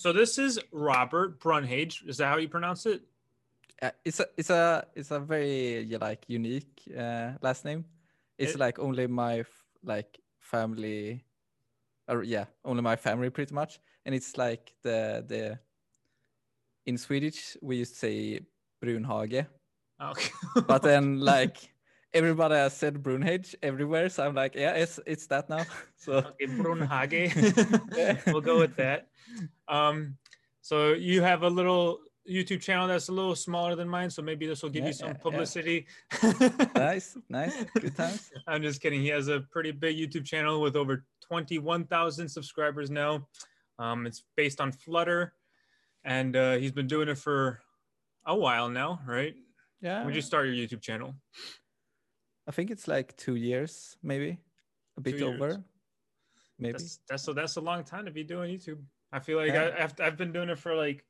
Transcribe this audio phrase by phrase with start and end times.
[0.00, 2.08] So this is Robert Brunhage.
[2.08, 3.02] Is that how you pronounce it?
[3.82, 7.84] Uh, it's a it's a it's a very like unique uh, last name.
[8.38, 11.22] It's It- like only my f- like family,
[12.08, 13.78] or yeah, only my family pretty much.
[14.06, 15.58] And it's like the the
[16.86, 18.40] in Swedish we used to say
[18.82, 19.46] Brunhage,
[20.00, 20.30] Okay.
[20.66, 21.69] but then like
[22.12, 25.64] everybody has said Brunhage everywhere, so I'm like, yeah, it's it's that now.
[25.96, 28.26] So okay, Brunhage.
[28.32, 29.08] We'll go with that.
[29.68, 30.16] Um,
[30.60, 34.46] so you have a little YouTube channel that's a little smaller than mine, so maybe
[34.46, 35.22] this will give Yeah, you some yeah, yeah.
[35.22, 35.86] publicity.
[36.74, 38.30] nice, nice, good times.
[38.46, 39.00] I'm just kidding.
[39.00, 43.26] He has a pretty big YouTube channel with over 21,000 subscribers now.
[43.78, 45.34] Um, it's based on Flutter,
[46.04, 47.60] and uh, he's been doing it for
[48.26, 49.34] a while now, right?
[49.80, 51.14] Yeah, When did you start your YouTube channel?
[52.46, 54.38] I think it's like two years, maybe
[54.96, 55.62] a bit over,
[56.58, 56.72] maybe.
[56.72, 58.82] That's that's so that's a long time to be doing YouTube.
[59.12, 59.70] I feel like Yeah.
[59.78, 61.04] I, I've I've been doing it for like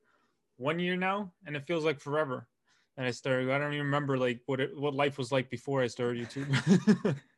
[0.57, 2.49] one year now, and it feels like forever.
[2.97, 3.51] And I started.
[3.51, 7.17] I don't even remember like what it, what life was like before I started YouTube.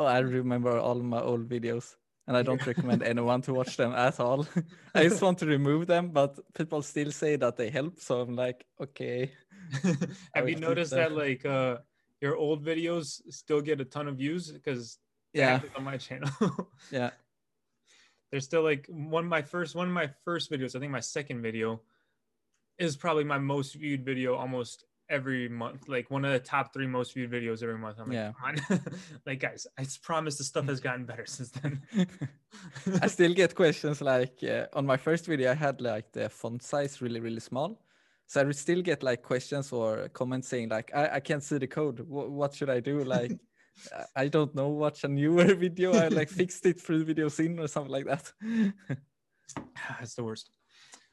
[0.00, 3.92] Oh, I remember all my old videos, and I don't recommend anyone to watch them
[3.92, 4.46] at all.
[4.94, 8.34] I just want to remove them, but people still say that they help, so I'm
[8.34, 9.30] like, okay.
[10.34, 11.78] Have you noticed that like uh
[12.20, 14.98] your old videos still get a ton of views because
[15.32, 16.30] Yeah, on my channel.
[16.90, 17.10] yeah,
[18.30, 20.76] There's still like one of my first one of my first videos.
[20.76, 21.80] I think my second video
[22.78, 25.88] is probably my most viewed video almost every month.
[25.88, 27.98] Like one of the top three most viewed videos every month.
[27.98, 28.32] I'm like, Yeah.
[28.38, 28.80] come on.
[29.26, 31.82] like guys, I promise the stuff has gotten better since then.
[33.02, 36.62] I still get questions like uh, on my first video, I had like the font
[36.62, 37.78] size really, really small.
[38.30, 41.66] So I still get like questions or comments saying like, I, I can't see the
[41.66, 41.98] code.
[41.98, 43.02] Wh- what should I do?
[43.02, 43.32] Like,
[43.92, 44.68] I- I don't know.
[44.68, 45.92] Watch a newer video.
[45.94, 48.32] I like fixed it three videos in or something like that.
[49.98, 50.48] That's the worst.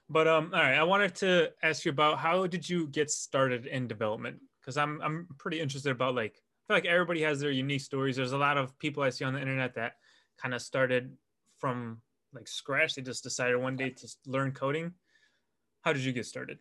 [0.08, 3.66] But um, all right, I wanted to ask you about how did you get started
[3.66, 4.38] in development?
[4.62, 8.16] Because I'm I'm pretty interested about like I feel like everybody has their unique stories.
[8.18, 9.94] There's a lot of people I see on the internet that
[10.38, 11.18] kind of started
[11.58, 12.00] from
[12.32, 12.94] like scratch.
[12.94, 14.94] They just decided one day to learn coding.
[15.82, 16.60] How did you get started?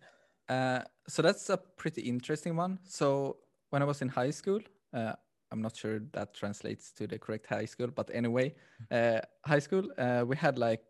[0.49, 2.79] Uh, so that's a pretty interesting one.
[2.85, 3.39] So
[3.71, 4.61] when I was in high school,
[4.93, 5.13] uh,
[5.51, 8.55] I'm not sure that translates to the correct high school, but anyway,
[8.91, 10.85] uh, high school, uh, we had like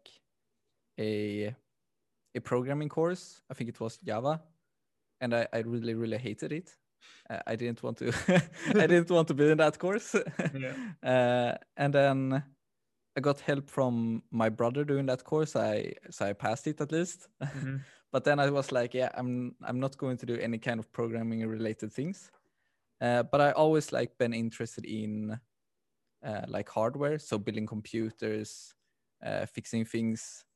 [0.98, 1.54] a
[2.34, 3.42] a programming course.
[3.50, 4.42] I think it was Java,
[5.20, 6.76] and I, I really really hated it.
[7.30, 8.12] Uh, I didn't want to.
[8.68, 10.14] I didn't want to be in that course.
[10.54, 10.74] Yeah.
[11.02, 12.42] uh, and then
[13.16, 15.56] I got help from my brother doing that course.
[15.56, 17.28] I so I passed it at least.
[17.42, 17.80] Mhm.
[18.16, 20.90] But then I was like, yeah, I'm I'm not going to do any kind of
[20.90, 22.30] programming related things.
[22.98, 25.38] Uh, but I always like been interested in
[26.24, 28.74] uh, like hardware, so building computers,
[29.22, 30.46] uh, fixing things.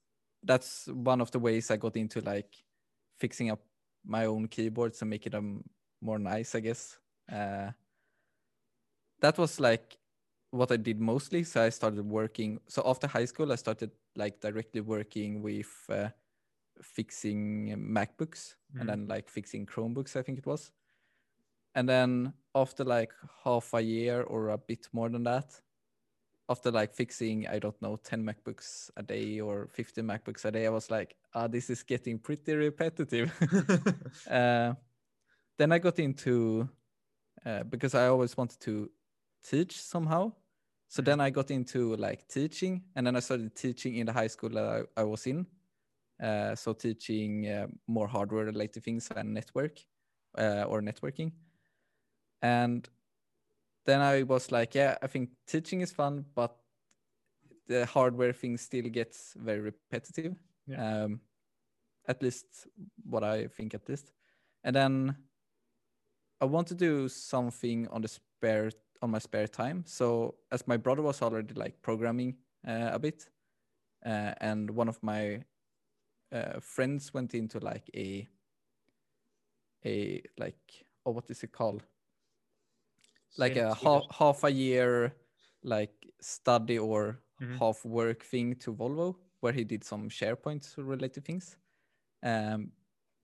[0.43, 2.65] That's one of the ways I got into like
[3.19, 3.60] fixing up
[4.06, 5.62] my own keyboards and making them
[6.00, 6.98] more nice, I guess.
[7.31, 7.72] Uh,
[9.21, 9.98] that was like
[10.50, 11.44] what I did mostly.
[11.44, 12.59] So I started working.
[12.69, 16.09] So after high school, I started like directly working with uh,
[16.82, 18.80] fixing MacBooks Mhm.
[18.80, 20.72] and then like fixing Chromebooks, I think it was.
[21.74, 23.12] And then after like
[23.44, 25.60] half a year or a bit more than that,
[26.48, 30.66] after like fixing, I don't know, 10 MacBooks a day or 15 MacBooks a day,
[30.66, 33.30] I was like, ah, this is getting pretty repetitive.
[34.30, 34.74] uh,
[35.58, 36.68] then I got into,
[37.47, 38.91] uh, because I always wanted to
[39.44, 40.32] teach somehow.
[40.88, 41.04] So Mhm.
[41.04, 44.50] then I got into like teaching, and then I started teaching in the high school
[44.50, 44.64] that
[44.97, 45.47] I, I was in.
[46.22, 49.78] Uh, so teaching uh, more hardware related things and network
[50.38, 51.32] uh, or networking.
[52.42, 52.88] And
[53.86, 56.56] then I was like, yeah, I think teaching is fun, but
[57.66, 60.36] the hardware thing still gets very repetitive.
[60.66, 61.04] Yeah.
[61.04, 61.20] Um,
[62.09, 62.66] at least
[63.04, 64.12] what I think at least.
[64.64, 65.16] And then
[66.41, 68.70] I want to do something on the spare
[69.03, 69.84] on my spare time.
[69.86, 72.36] So as my brother was already like programming
[72.66, 73.30] uh, a bit,
[74.04, 75.42] uh, and one of my
[76.32, 78.28] uh, friends went into like a
[79.84, 81.86] a like oh what is it called
[83.36, 85.16] like a half, half a year
[85.62, 87.59] like study or Mhm.
[87.59, 91.56] half work thing to Volvo where he did some SharePoint related things.
[92.22, 92.72] Um,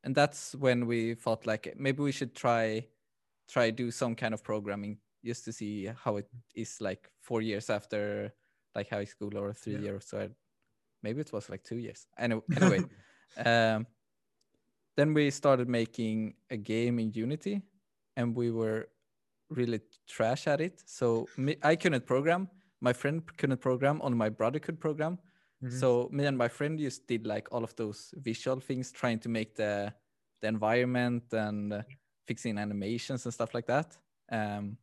[0.04, 2.88] and that's when we thought like maybe we should try
[3.48, 7.70] try do some kind of programming just to see how it is like four years
[7.70, 8.34] after
[8.74, 9.82] like high school or three Yeah.
[9.82, 10.06] years.
[10.06, 10.30] So
[11.06, 12.00] maybe it was like two years.
[12.18, 12.80] Anyway, anyway
[13.50, 13.86] um,
[14.96, 17.56] then we started making a game in Unity,
[18.16, 18.88] and we were
[19.50, 19.80] really
[20.14, 20.82] trash at it.
[20.86, 22.48] So me, I couldn't program.
[22.80, 24.00] My friend couldn't program.
[24.02, 25.18] Only my brother could program.
[25.62, 25.72] Mhm.
[25.80, 29.28] So me and my friend just did like all of those visual things, trying to
[29.28, 29.92] make the
[30.40, 31.82] the environment and uh,
[32.28, 33.88] fixing animations and stuff like that.
[34.38, 34.78] Um,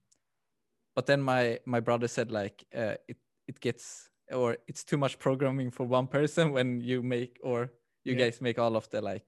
[0.95, 3.17] but then my my brother said like uh, it
[3.47, 7.71] it gets or it's too much programming for one person when you make or
[8.03, 8.25] you Yeah.
[8.25, 9.27] guys make all of the like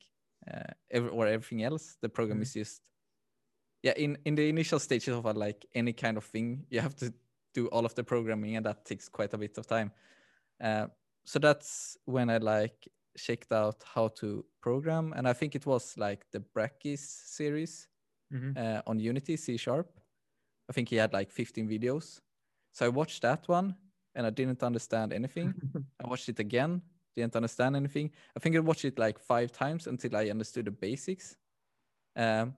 [0.52, 1.98] uh, every, or everything else.
[2.02, 2.44] The program Mhm.
[2.44, 2.82] is just
[3.84, 6.96] yeah in in the initial stages of a, like any kind of thing you have
[6.96, 7.14] to
[7.54, 9.92] do all of the programming and that takes quite a bit of time
[10.64, 10.88] uh,
[11.26, 12.88] so that's when i like
[13.18, 17.02] checked out how to program and i think it was like the Brackeys
[17.38, 17.88] series
[18.34, 18.58] Mhm.
[18.58, 20.00] uh, on unity c sharp
[20.70, 22.22] i think he had like 15 videos
[22.74, 23.76] so i watched that one
[24.16, 25.56] and i didn't understand anything.
[26.04, 26.82] I watched it again
[27.16, 28.12] didn't understand anything.
[28.36, 31.38] I think i watched it like five times until i understood the basics.
[32.16, 32.56] Um,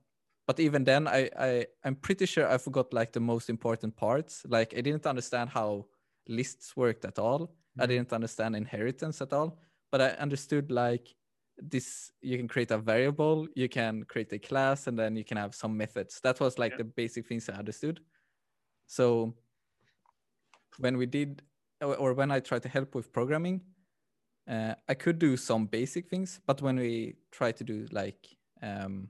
[0.47, 4.45] but even then I, I i'm pretty sure i forgot like the most important parts.
[4.47, 5.87] Like i didn't understand how
[6.27, 7.55] lists worked at all.
[7.79, 7.87] I Mhm.
[7.87, 9.59] didn't understand inheritance at all.
[9.91, 11.15] But i understood like
[11.57, 15.37] this you can create a variable you can create a class and then you can
[15.37, 16.19] have some methods.
[16.21, 16.77] That was like Yeah.
[16.77, 18.01] the basic things i understood.
[18.87, 19.35] So
[20.79, 21.41] when we did
[21.81, 23.61] or, when i tried to help with programming
[24.49, 29.09] uh, i could do some basic things but when we tried to do like um,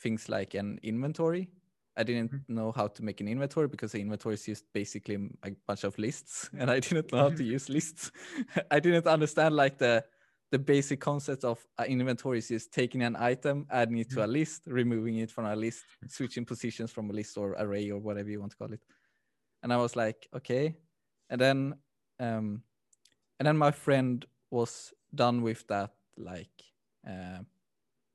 [0.00, 1.48] things like an inventory
[1.96, 2.48] i didn't Mhm.
[2.48, 5.14] know how to make an inventory because the inventory is just basically
[5.44, 8.10] a bunch of lists and i didn't know how to use lists.
[8.70, 10.04] I didn't understand like the
[10.50, 14.26] the basic concept of an inventory is just taking an item adding it to a
[14.26, 18.30] list removing it from a list switching positions from a list or array or whatever
[18.30, 18.82] you want to call it
[19.64, 20.76] and i was like okay.
[21.30, 21.74] And then
[22.20, 22.62] um
[23.40, 26.62] and then my friend was done with that like
[27.08, 27.42] uh,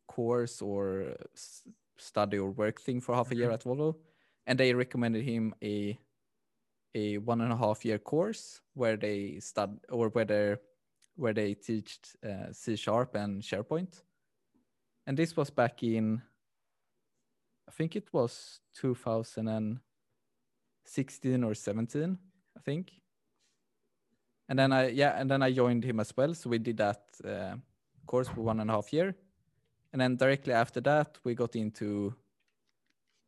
[0.07, 1.15] course or
[1.97, 3.95] study or work thing for half a year at Volvo,
[4.47, 5.99] and they recommended him a
[6.95, 10.55] a one and a half year course where they stud or where they
[11.15, 14.01] where they teach uh, C sharp and SharePoint,
[15.07, 16.21] and this was back in
[17.67, 18.61] I think it was
[20.95, 22.17] 2016 or 17,
[22.57, 22.91] I think.
[24.47, 26.33] And then I yeah, and then I joined him as well.
[26.33, 27.55] So we did that uh,
[28.07, 29.15] course for one and a half year,
[29.93, 32.15] and then directly after that we got into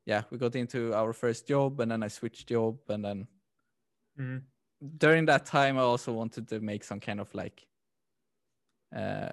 [0.08, 3.28] yeah we got into our first job, and then I switched job, and then
[4.18, 4.42] Mhm.
[4.98, 7.68] during that time I also wanted to make some kind of like
[8.96, 9.30] uh,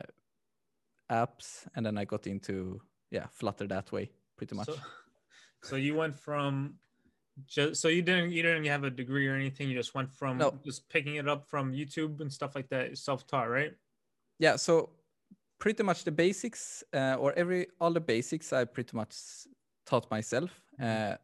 [1.10, 4.66] apps, and then I got into yeah Flutter that way pretty much.
[4.66, 4.76] So,
[5.62, 6.78] so you went from
[7.46, 9.68] just so you didn't you didn't have a degree or anything.
[9.68, 10.58] You just went from No.
[10.64, 13.74] just picking it up from YouTube and stuff like that, self taught, right?
[14.38, 14.90] yeah so
[15.58, 19.14] pretty much the basics uh, or every all the basics i pretty much
[19.86, 21.12] taught myself Mhm.
[21.14, 21.16] uh,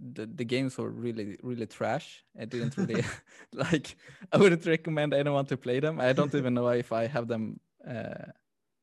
[0.00, 3.02] the, the games were really really trash i didn't really
[3.52, 3.96] like
[4.32, 7.60] i wouldn't recommend anyone to play them i don't even know if i have them
[7.86, 8.26] uh,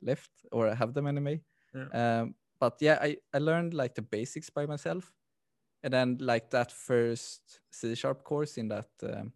[0.01, 1.41] left or I have them anyway
[1.73, 1.89] Yeah.
[1.93, 5.11] um, but yeah I, I learned like the basics by myself
[5.83, 9.33] and then like that first c sharp course in that um,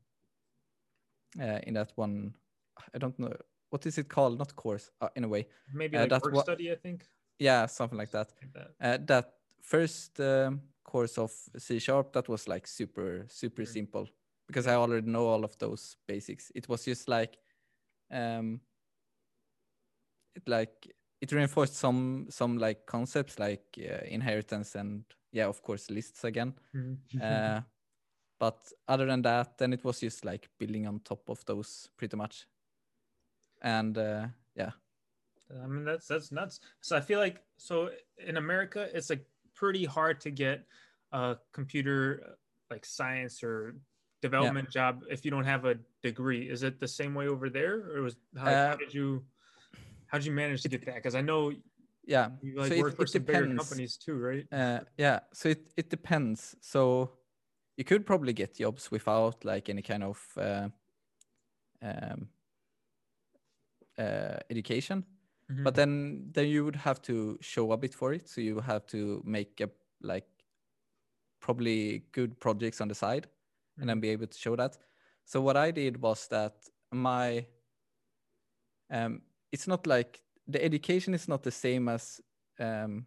[1.41, 2.33] uh, in that one
[2.93, 3.33] i don't know
[3.69, 6.43] what is it called not course uh, in a way Maybe Uh, like that's work
[6.43, 7.05] study, I think.
[7.39, 8.71] yeah something like that Like that.
[8.81, 13.73] uh, that first um, course of c sharp that was like super super Mhm.
[13.73, 14.07] simple
[14.47, 17.37] because i already know all of those basics it was just like
[18.11, 18.61] um
[20.35, 20.87] it like
[21.21, 26.53] it reinforced some some like concepts like uh, inheritance and yeah of course lists again
[26.73, 26.97] Mhm.
[27.21, 27.61] uh,
[28.39, 32.17] but other than that then it was just like building on top of those pretty
[32.17, 32.47] much
[33.61, 34.71] and uh, yeah
[35.63, 36.59] I mean that's that's nuts.
[36.81, 40.65] So I feel like so in America it's like pretty hard to get
[41.11, 42.33] a computer uh,
[42.69, 43.79] like science or
[44.21, 46.49] development job if you don't have a degree.
[46.49, 49.25] Is it the same way over there, or was how, like, how Uh, did you
[50.07, 50.95] how did you manage to get that?
[50.95, 51.53] Because I know
[52.07, 54.47] yeah you like so work it, for it some bigger depends companies too, right?
[54.51, 57.11] uh, yeah so it, it depends so
[57.77, 60.69] you could probably get jobs without like any kind of uh,
[61.81, 62.29] um,
[63.97, 65.05] uh, education
[65.49, 65.63] Mhm.
[65.63, 68.85] but then then you would have to show a bit for it so you have
[68.85, 69.69] to make a
[70.01, 70.27] like
[71.39, 73.27] probably good projects on the side
[73.79, 74.01] and then Mhm.
[74.01, 74.77] be able to show that
[75.25, 76.53] so what i did was that
[76.91, 77.45] my
[78.89, 79.21] um
[79.51, 82.21] it's not like the education is not the same as
[82.59, 83.05] um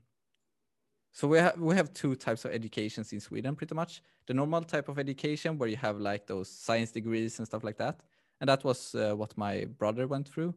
[1.13, 4.03] so we have we have two types of educations in sweden pretty much.
[4.27, 7.79] The normal type of education where you have like those science degrees and stuff like
[7.79, 8.01] that.
[8.41, 10.55] And that was uh, what my brother went through.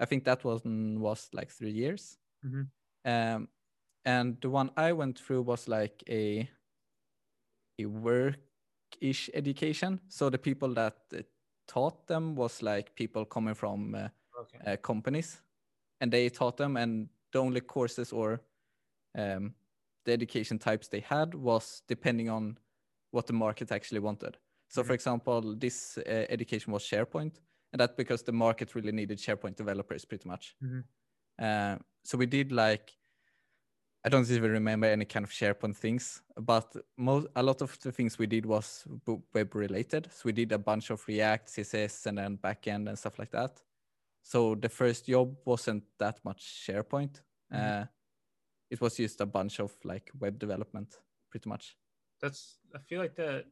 [0.00, 2.18] I think that was was like three years.
[2.42, 2.70] Mhm.
[3.06, 3.48] um
[4.06, 6.48] and the one i went through was like a
[7.78, 10.00] a work-ish education.
[10.08, 11.22] So the people that uh,
[11.66, 14.64] taught them was like people coming from uh, Okay.
[14.66, 15.42] uh, companies
[16.00, 18.42] and they taught them and the only courses or
[19.16, 19.54] um,
[20.04, 22.58] the education types they had was depending on
[23.10, 24.94] what the market actually wanted so for Mhm.
[24.94, 27.40] example this uh, education was sharepoint
[27.72, 30.84] and that's because the market really needed sharepoint developers pretty much Mhm.
[31.40, 32.92] uh, so we did like
[34.04, 37.92] i don't even remember any kind of sharepoint things but most a lot of the
[37.92, 38.86] things we did was
[39.34, 43.18] web related so we did a bunch of react css and then backend and stuff
[43.18, 43.62] like that
[44.24, 47.22] so the first job wasn't that much SharePoint.
[47.50, 47.70] Mhm.
[47.70, 47.86] Uh,
[48.70, 51.00] it was just a bunch of like web development,
[51.30, 51.78] pretty much.
[52.20, 53.46] That's I feel like that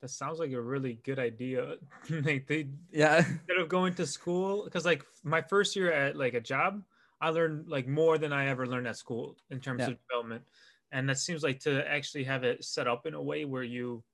[0.00, 1.76] that sounds like a really good idea.
[2.10, 6.34] like they Yeah, instead of going to school, because like my first year at like
[6.34, 6.84] a job,
[7.20, 9.88] I learned like more than I ever learned at school in terms Yeah.
[9.88, 10.46] of development.
[10.92, 14.04] And that seems like to actually have it set up in a way where you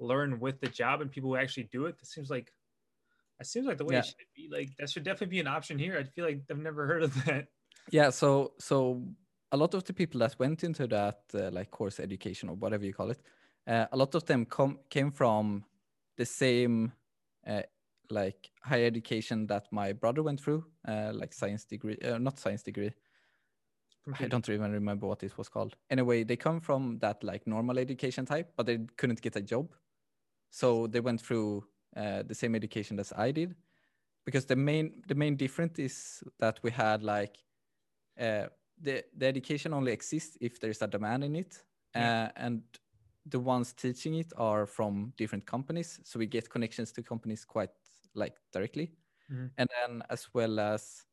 [0.00, 1.98] learn with the job and people who actually do it.
[1.98, 2.52] That seems like
[3.38, 4.00] that seems like the way Yeah.
[4.00, 4.48] it should be.
[4.50, 5.96] Like that should definitely be an option here.
[5.98, 7.48] I feel like I've never heard of that.
[7.90, 8.10] yeah.
[8.10, 9.02] So so
[9.52, 12.84] a lot of the people that went into that uh, like course education or whatever
[12.84, 13.20] you call it,
[13.66, 15.64] uh, a lot of them come came from
[16.16, 16.92] the same
[17.46, 17.62] uh,
[18.10, 22.62] like higher education that my brother went through, uh, like science degree, uh, not science
[22.62, 22.92] degree.
[24.20, 25.76] I don't even remember what it was called.
[25.88, 29.74] Anyway, they come from that like normal education type, but they couldn't get a job.
[30.50, 31.64] So they went through
[31.96, 33.56] uh, the same education as I did,
[34.26, 37.38] because the main the main difference is that we had like
[38.20, 38.48] uh,
[38.78, 42.10] the the education only exists if there's a demand in it, Yeah.
[42.10, 42.62] uh, and
[43.26, 47.70] the ones teaching it are from different companies, so we get connections to companies quite
[48.14, 48.96] like directly,
[49.28, 49.54] Mhm.
[49.58, 51.06] and then as well as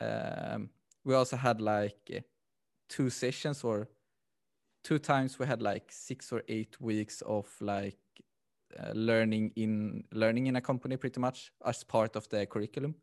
[0.00, 0.70] um,
[1.04, 2.20] we also had like uh,
[2.88, 3.88] two sessions or
[4.84, 7.98] two times we had like six or eight weeks of like
[8.78, 12.94] uh, learning in learning in a company pretty much as part of the curriculum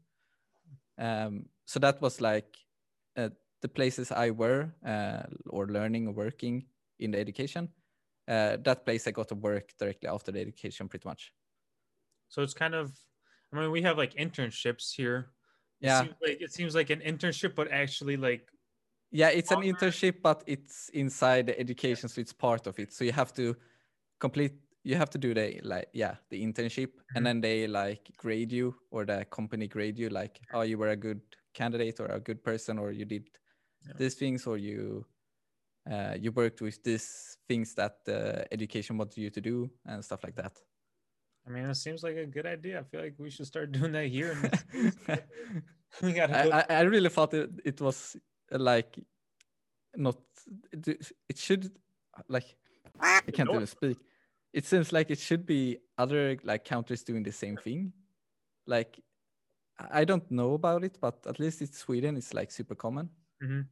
[0.97, 2.57] um, so that was like
[3.15, 3.29] uh,
[3.61, 6.65] the places i were uh, or learning or working
[6.99, 7.69] in the education
[8.27, 11.33] uh, that place i got to work directly after the education pretty much
[12.29, 12.97] So it's kind of,
[13.53, 15.31] I mean, we have like internships here.
[15.81, 16.07] It Yeah.
[16.07, 18.51] seems like it seems like an internship, but actually like
[19.11, 22.93] Yeah, it's an internship, but it's inside the education, so it's part of it.
[22.93, 23.57] So you have to
[24.19, 24.53] complete.
[24.83, 27.15] You have to do the like yeah the internship, Mhm.
[27.15, 30.89] and then they like grade you or the company grade you like oh you were
[30.89, 31.21] a good
[31.53, 33.29] candidate or a good person or you did
[33.87, 33.93] Yeah.
[33.97, 35.05] these things or you
[35.89, 40.23] uh, you worked with these things that the education wanted you to do and stuff
[40.23, 40.59] like that.
[41.45, 42.79] I mean, it seems like a good idea.
[42.79, 44.35] I feel like we should start doing that here.
[46.01, 46.51] We gotta I, go.
[46.51, 48.15] I, I really thought it, it was
[48.51, 48.99] uh, like
[49.95, 50.17] not
[50.71, 51.71] it, it should
[52.27, 52.57] like
[52.99, 53.97] I can't even speak.
[54.53, 57.93] It seems like it should be other like countries doing the same thing.
[58.67, 58.99] Like
[59.79, 62.17] I don't know about it, but at least it's Sweden.
[62.17, 63.11] It's like super common.
[63.43, 63.67] Mhm.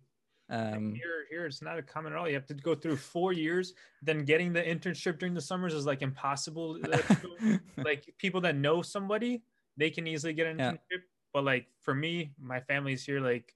[0.49, 2.27] Um, here, here, it's not a common at all.
[2.27, 3.73] You have to go through four years.
[4.01, 6.79] Then getting the internship during the summers is like impossible.
[7.83, 9.45] Like, people that know somebody,
[9.77, 10.73] they can easily get an Yeah.
[10.73, 11.03] internship.
[11.33, 13.55] But like for me, my family's here, like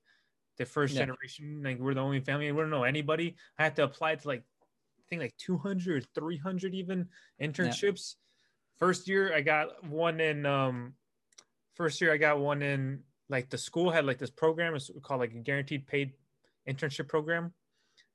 [0.57, 0.97] the first Yeah.
[0.97, 2.51] generation, like we're the only family.
[2.51, 3.37] We don't know anybody.
[3.59, 4.45] I had to apply to like,
[5.17, 7.07] think like 200, or 300 even
[7.41, 8.15] internships.
[8.79, 10.93] First year, I got one in, um,
[11.75, 15.21] first year, I got one in like the school had like this program it's called
[15.21, 16.13] like a guaranteed paid
[16.67, 17.53] internship program.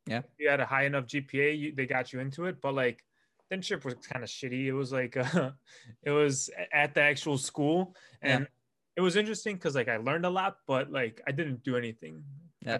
[0.07, 0.19] Yeah.
[0.19, 2.61] If you had a high enough GPA, you, they got you into it.
[2.61, 3.05] But like
[3.51, 4.67] the internship was kind of shitty.
[4.67, 5.51] It was like uh,
[6.03, 8.37] it was at the actual school, Yeah.
[8.37, 8.49] and
[8.97, 12.23] it was interesting because like I learned a lot, but like I didn't do anything.
[12.67, 12.79] I Yeah.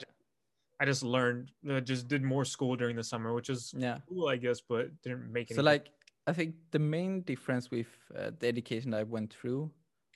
[0.81, 3.99] I just learned, uh, just did more school during the summer, which is yeah.
[4.09, 5.57] cool, I guess, but didn't make any.
[5.57, 5.91] So like
[6.27, 9.71] I think the main difference with uh, the education I went through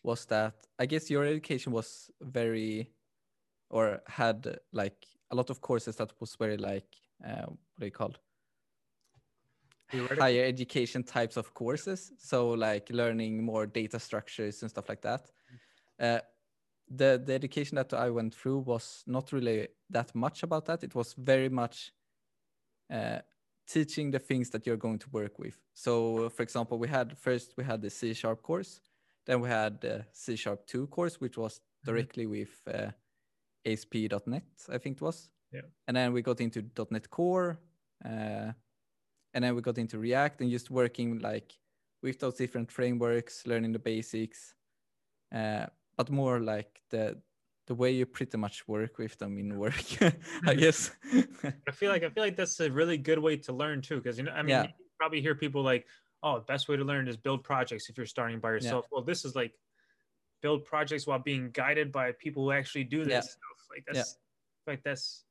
[0.04, 2.90] was that I guess your education was very
[3.70, 6.86] or had like a lot of courses that was very like
[7.26, 8.18] uh, what are you called
[10.18, 15.30] higher education types of courses so like learning more data structures and stuff like that
[16.00, 16.18] uh,
[16.96, 20.94] the the education that i went through was not really that much about that it
[20.94, 21.92] was very much
[22.90, 23.20] uh,
[23.66, 27.54] teaching the things that you're going to work with so for example we had first
[27.56, 28.80] we had the c sharp course
[29.26, 31.86] then we had the c sharp 2 course which was Mhm.
[31.86, 32.90] directly with uh,
[33.64, 35.62] asp.net i think it was Yeah.
[35.86, 37.58] and then we got into net core
[38.04, 38.52] uh,
[39.34, 41.58] and then we got into react and just working like
[42.02, 44.54] with those different frameworks learning the basics
[45.34, 47.18] uh, but more like the
[47.66, 49.74] the way you pretty much work with them in work
[50.46, 50.90] i guess
[51.68, 54.18] I feel like I feel like that's a really good way to learn too, because
[54.18, 54.62] you know, I mean, Yeah.
[54.64, 55.86] you probably hear people like,
[56.22, 58.86] oh, the best way to learn is build projects if you're starting by yourself.
[58.90, 59.52] Well, this is like
[60.40, 63.20] build projects while being guided by people who actually do this Yeah.
[63.20, 63.58] stuff.
[63.70, 64.18] Like that's
[64.66, 65.24] like that's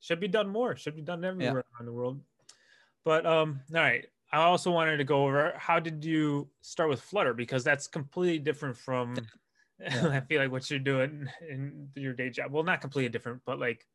[0.00, 0.76] should be done more.
[0.76, 2.20] Should be done everywhere around the world.
[3.04, 4.06] But um, all right.
[4.32, 8.38] I also wanted to go over how did you start with Flutter because that's completely
[8.38, 9.14] different from
[9.78, 10.08] Yeah.
[10.12, 12.52] I feel like what you're doing in your day job.
[12.52, 13.86] Well, not completely different, but like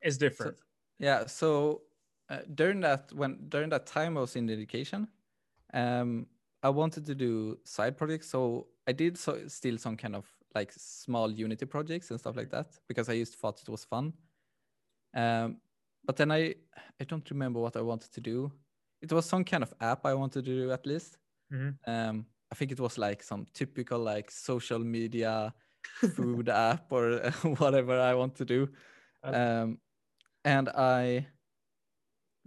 [0.00, 0.58] it's different.
[0.98, 1.26] Yeah.
[1.26, 1.84] So
[2.28, 5.08] uh, during that when during that time I was in education,
[5.72, 6.28] um,
[6.62, 8.28] I wanted to do side projects.
[8.28, 12.50] So I did so still some kind of like small Unity projects and stuff like
[12.50, 14.14] that because I just thought it was fun.
[15.14, 15.60] Um,
[16.04, 16.54] but then I
[17.00, 18.52] I don't remember what I wanted to do.
[19.00, 21.18] It was some kind of app I wanted to do at least.
[21.50, 21.78] Mhm.
[21.86, 25.54] Um, I think it was like some typical like social media
[26.16, 28.72] food app or whatever I want to do.
[29.22, 29.80] Uh, Um,
[30.44, 31.28] and I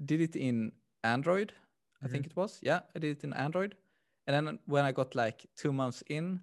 [0.03, 0.71] did it in
[1.03, 1.53] Android,
[2.03, 2.07] I Mm-hmm.
[2.07, 2.59] think it was.
[2.61, 3.77] Yeah, I did it in Android.
[4.27, 6.41] And then when I got like two months in,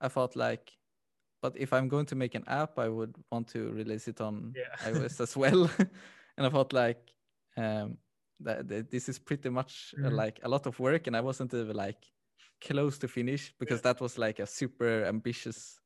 [0.00, 0.78] I thought like,
[1.42, 4.56] but if I'm going to make an app, I would want to release it on
[4.56, 4.76] Yeah.
[4.82, 5.70] iOS as well.
[6.36, 7.12] and I thought like,
[7.56, 7.98] um,
[8.40, 10.12] that, that this is pretty much uh, Mhm.
[10.12, 12.04] like a lot of work, and I wasn't even like
[12.60, 15.80] close to finish because that was like a super ambitious,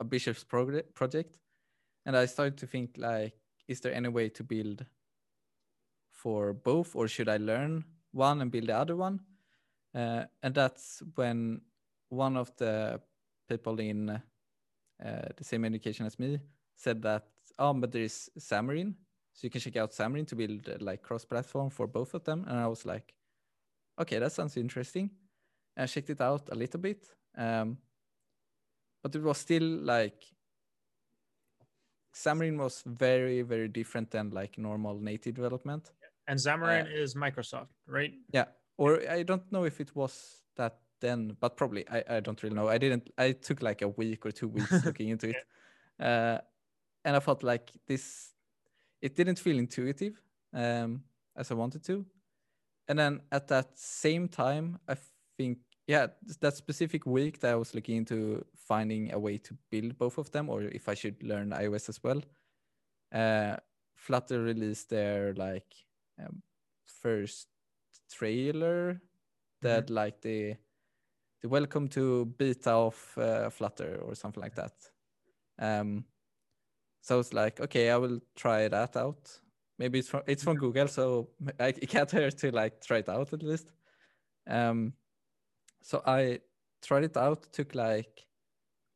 [0.00, 1.36] ambitious progr- project.
[2.06, 3.34] And I started to think like,
[3.66, 4.86] is there any way to build
[6.10, 9.20] for both, or should I learn one and build the other one?
[9.94, 11.60] Uh, and that's when
[12.08, 13.00] one of the
[13.48, 14.20] people in uh,
[15.36, 16.40] the same education as me
[16.74, 17.26] said that,
[17.58, 18.94] oh, but there is Xamarin,
[19.32, 22.44] so you can check out Xamarin to build uh, like cross-platform for both of them.
[22.48, 23.14] And I was like,
[24.00, 25.10] okay, that sounds interesting.
[25.78, 27.06] I checked it out a little bit,
[27.36, 27.78] um,
[29.02, 30.24] but it was still like
[32.14, 35.92] Xamarin was very, very different than like normal native development.
[36.26, 38.12] And Xamarin is Microsoft, right?
[38.32, 38.46] Yeah.
[38.76, 42.56] Or I don't know if it was that then, but probably I, I don't really
[42.56, 42.68] know.
[42.68, 45.36] I didn't I took like a week or two weeks looking into it.
[46.00, 46.38] Uh
[47.04, 48.34] and I felt like this
[49.00, 50.20] it didn't feel intuitive
[50.52, 51.04] um
[51.36, 52.04] as I wanted to.
[52.88, 54.96] And then at that same time, I
[55.36, 56.08] think yeah,
[56.40, 60.30] that specific week that I was looking into finding a way to build both of
[60.30, 62.22] them or if I should learn iOS as well.
[63.12, 63.56] Uh
[63.98, 65.74] Flutter released their like
[66.20, 66.42] um,
[66.86, 67.48] first
[68.10, 69.02] trailer
[69.60, 70.56] that like the
[71.42, 74.72] the welcome to beta of uh, Flutter or something like that.
[75.58, 76.04] Um,
[77.02, 79.40] so I was like, okay, I will try that out.
[79.78, 83.08] Maybe it's from it's from Google, so I, it can't hurt to like try it
[83.08, 83.68] out at least.
[84.48, 84.94] Um,
[85.82, 86.40] so I
[86.82, 87.52] tried it out.
[87.52, 88.26] Took like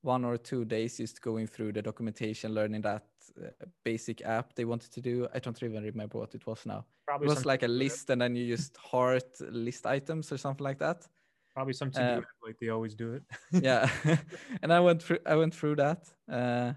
[0.03, 3.07] one or two days just going through the documentation, learning that
[3.41, 3.49] uh,
[3.85, 5.29] basic app they wanted to do.
[5.35, 6.87] I don't even remember what it was now.
[7.01, 7.71] It Probably was like a it.
[7.71, 11.09] list, and then you just heart list items or something like that.
[11.55, 13.23] Probably something uh, it like they always do it.
[13.63, 13.89] yeah
[14.63, 16.73] and i went through i went through that uh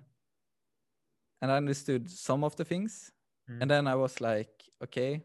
[1.42, 3.12] and i understood some of the things
[3.50, 3.62] Mhm.
[3.62, 5.22] and then i was like okay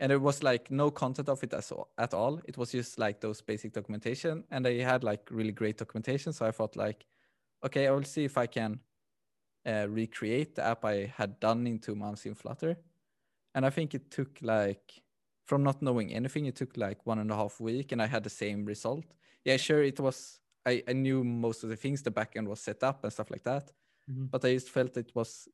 [0.00, 2.40] and it was like no content of it as, at all.
[2.46, 4.44] It was just like those basic documentation.
[4.50, 6.32] And they had like really great documentation.
[6.32, 7.06] So i thought like
[7.64, 8.80] okay i will see if i can
[9.66, 12.76] uh, recreate the app i had done in two months in flutter.
[13.54, 15.02] And i think it took like
[15.46, 18.24] from not knowing anything it took like one and a half week and i had
[18.24, 19.04] the same result.
[19.44, 22.02] Yeah sure it was i, I knew most of the things.
[22.02, 23.72] The backend was set up and stuff like that.
[24.10, 24.30] Mhm.
[24.30, 25.46] but i just felt it was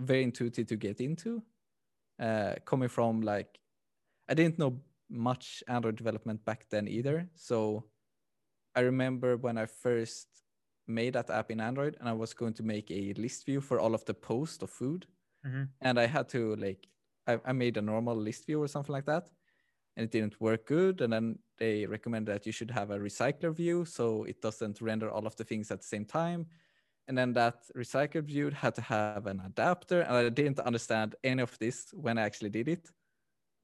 [0.00, 1.42] very intuitive to get into
[2.20, 3.58] uh, coming from like
[4.28, 7.28] i didn't know much android development back then either.
[7.34, 7.84] So
[8.74, 10.28] i remember when i first
[10.86, 13.78] made that app in android and i was going to make a list view for
[13.80, 15.06] all of the posts of food.
[15.46, 15.68] Mhm.
[15.80, 16.88] and i had to like
[17.26, 19.30] I, I made a normal list view or something like that.
[19.96, 21.00] And it didn't work good.
[21.02, 25.10] And then they recommended that you should have a recycler view so it doesn't render
[25.10, 26.46] all of the things at the same time
[27.08, 31.42] and then that recycler view had to have an adapter and i didn't understand any
[31.42, 32.90] of this when i actually did it.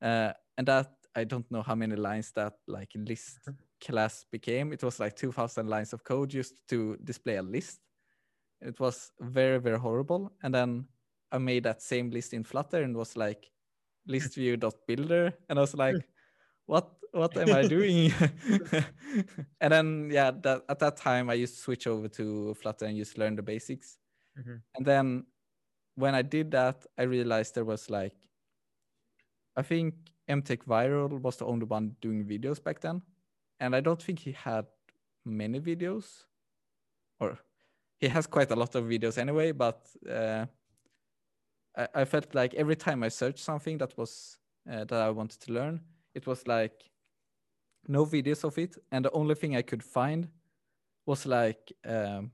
[0.02, 3.92] Uh, and that i don't know how many lines that like list mm-hmm.
[3.92, 4.72] class became.
[4.72, 7.80] It was like 2000 lines of code just to display a list.
[8.61, 10.33] It was very very horrible.
[10.42, 10.87] And then
[11.33, 14.12] i made that same list in flutter and was like mm.
[14.12, 16.02] list view.builder and i was like mm.
[16.66, 18.12] What what am i doing?
[19.61, 22.96] And then yeah that at that time i used to switch over to flutter and
[22.96, 23.98] just learn the basics.
[24.38, 24.62] Mhm.
[24.77, 25.27] and then
[25.96, 28.16] when i did that i realized there was like
[29.57, 29.94] i think
[30.29, 33.03] MTechViral was the only one doing videos back then.
[33.61, 34.66] And i don't think he had
[35.24, 36.24] many videos.
[37.20, 37.38] Or
[38.00, 40.46] he has quite a lot of videos anyway but uh,
[41.77, 44.38] I, I felt like every time i searched something that was
[44.70, 45.81] uh, that i wanted to learn
[46.14, 46.90] it was like
[47.87, 50.29] no videos of it, and the only thing I could find
[51.07, 52.31] was like um,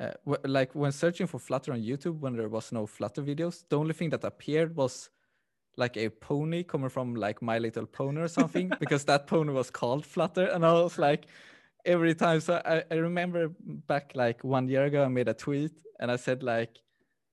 [0.00, 0.10] uh,
[0.44, 3.94] like when searching for Flutter on YouTube when there was no Flutter videos, the only
[3.94, 5.10] thing that appeared was
[5.76, 9.70] like a pony coming from like My Little Pony or something because that pony was
[9.70, 11.26] called Flutter, and I was like
[11.84, 12.40] every time.
[12.40, 16.16] So I, I remember back like one year ago, I made a tweet and I
[16.16, 16.78] said like.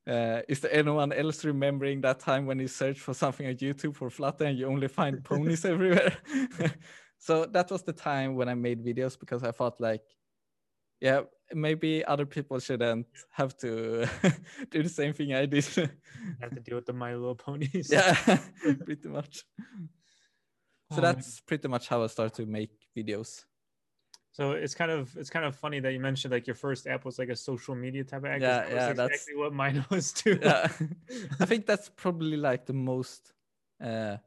[0.08, 3.96] Uh, is there anyone else remembering that time when you search for something on YouTube
[3.96, 6.18] for Flutter and you only find ponies everywhere?
[7.20, 10.02] so that was the time when I made videos because I thought like,
[11.00, 11.22] yeah,
[11.54, 14.08] maybe other people shouldn't have to
[14.72, 15.66] do the same thing I did.
[16.42, 17.90] have to deal with the My Little Ponies.
[17.92, 18.16] yeah,
[18.86, 19.44] pretty much.
[20.92, 21.16] So Oh, man.
[21.16, 23.46] that's pretty much how I started to make videos.
[24.34, 27.04] So it's kind of it's kind of funny that you mentioned like your first app
[27.04, 28.42] was like a social media type of app.
[28.42, 30.40] Yeah, yeah, that's- exactly what mine was too.
[30.42, 30.68] Yeah,
[31.40, 33.34] I think that's probably like the most,
[33.84, 34.18] uh,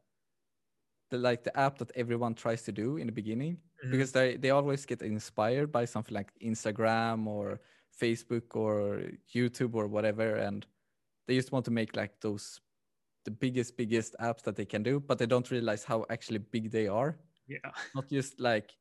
[1.10, 3.90] the like the app that everyone tries to do in the beginning Mhm.
[3.90, 7.60] because they they always get inspired by something like Instagram or
[8.00, 9.02] Facebook or
[9.34, 10.66] YouTube or whatever, and
[11.26, 12.60] they just want to make like those
[13.24, 16.70] the biggest biggest apps that they can do, but they don't realize how actually big
[16.70, 17.16] they are.
[17.48, 17.70] yeah.
[17.94, 18.72] not just like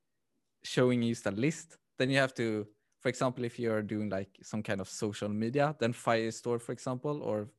[0.64, 1.78] showing you the list.
[1.98, 2.68] Then you have to,
[3.00, 7.22] for example, if you're doing like some kind of social media, then Firestore, for example,
[7.22, 7.50] or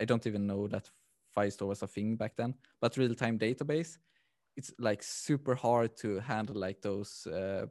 [0.00, 0.90] I don't even know that
[1.36, 3.98] Firestore was a thing back then, but real-time database,
[4.56, 7.66] it's like super hard to handle like those uh,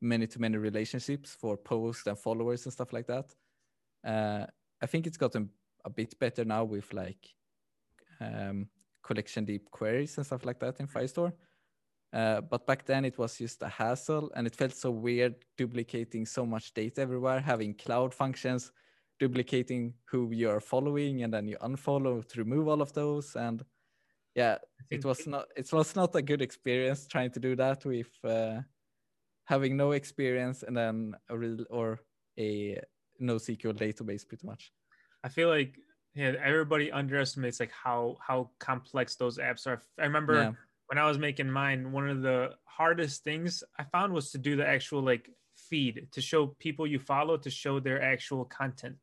[0.00, 3.34] many-to-many relationships for posts and followers and stuff like that.
[4.06, 4.46] Uh,
[4.80, 5.50] I think it's gotten
[5.84, 7.28] a bit better now with like
[8.20, 8.68] um,
[9.02, 11.32] collection deep queries and stuff like that in Firestore.
[12.12, 16.26] Uh, but back then it was just a hassle and it felt so weird duplicating
[16.26, 18.72] so much data everywhere, having cloud functions,
[19.20, 23.36] duplicating who you're following and then you unfollow to remove all of those.
[23.36, 23.64] And
[24.34, 24.58] yeah,
[24.90, 28.60] it was not it was not a good experience trying to do that with uh,
[29.44, 32.00] having no experience and then a real or
[32.38, 32.80] a
[33.20, 34.72] NoSQL database pretty much.
[35.22, 35.76] I feel like
[36.14, 39.80] yeah, everybody underestimates like how how complex those apps are.
[39.98, 40.52] I remember Yeah.
[40.90, 44.56] When I was making mine, one of the hardest things I found was to do
[44.56, 48.96] the actual like feed to show people you follow to show their actual content.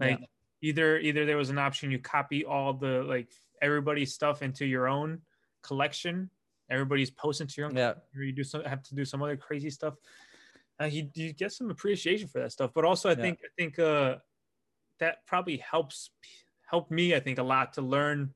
[0.00, 0.06] Yeah.
[0.06, 0.20] Like
[0.60, 3.30] either either there was an option you copy all the like
[3.62, 5.20] everybody's stuff into your own
[5.62, 6.30] collection,
[6.68, 7.94] everybody's posting to your own Yeah.
[8.16, 9.94] or you do some have to do some other crazy stuff.
[10.80, 13.22] Uh, you you get some appreciation for that stuff, but also I Yeah.
[13.22, 14.16] think I think uh,
[14.98, 16.10] that probably helps
[16.66, 18.34] help me I think a lot to learn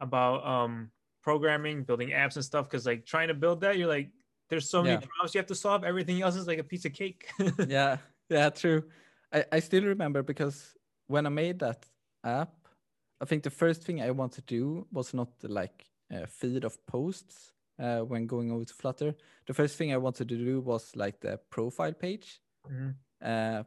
[0.00, 0.90] about um,
[1.22, 2.68] programming, building apps and stuff.
[2.68, 4.10] Because like trying to build that, you're like
[4.48, 5.00] there's so many Yeah.
[5.06, 5.84] problems you have to solve.
[5.84, 7.28] Everything else is like a piece of cake.
[7.68, 7.96] yeah
[8.28, 8.82] yeah true
[9.32, 10.74] I, I still remember because
[11.06, 11.84] when i made that
[12.24, 12.52] app
[13.20, 16.78] i think the first thing i wanted to do was not like uh, feed of
[16.86, 19.14] posts uh, when going over to flutter
[19.46, 22.94] the first thing i wanted to do was like the profile page Mhm.
[23.22, 23.64] uh,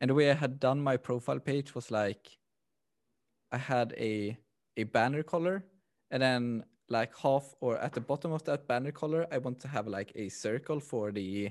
[0.00, 2.38] and the way i had done my profile page was like
[3.52, 4.36] i had a
[4.76, 5.64] a banner color
[6.12, 9.68] and then like half or at the bottom of that banner color i want to
[9.68, 11.50] have like a circle for the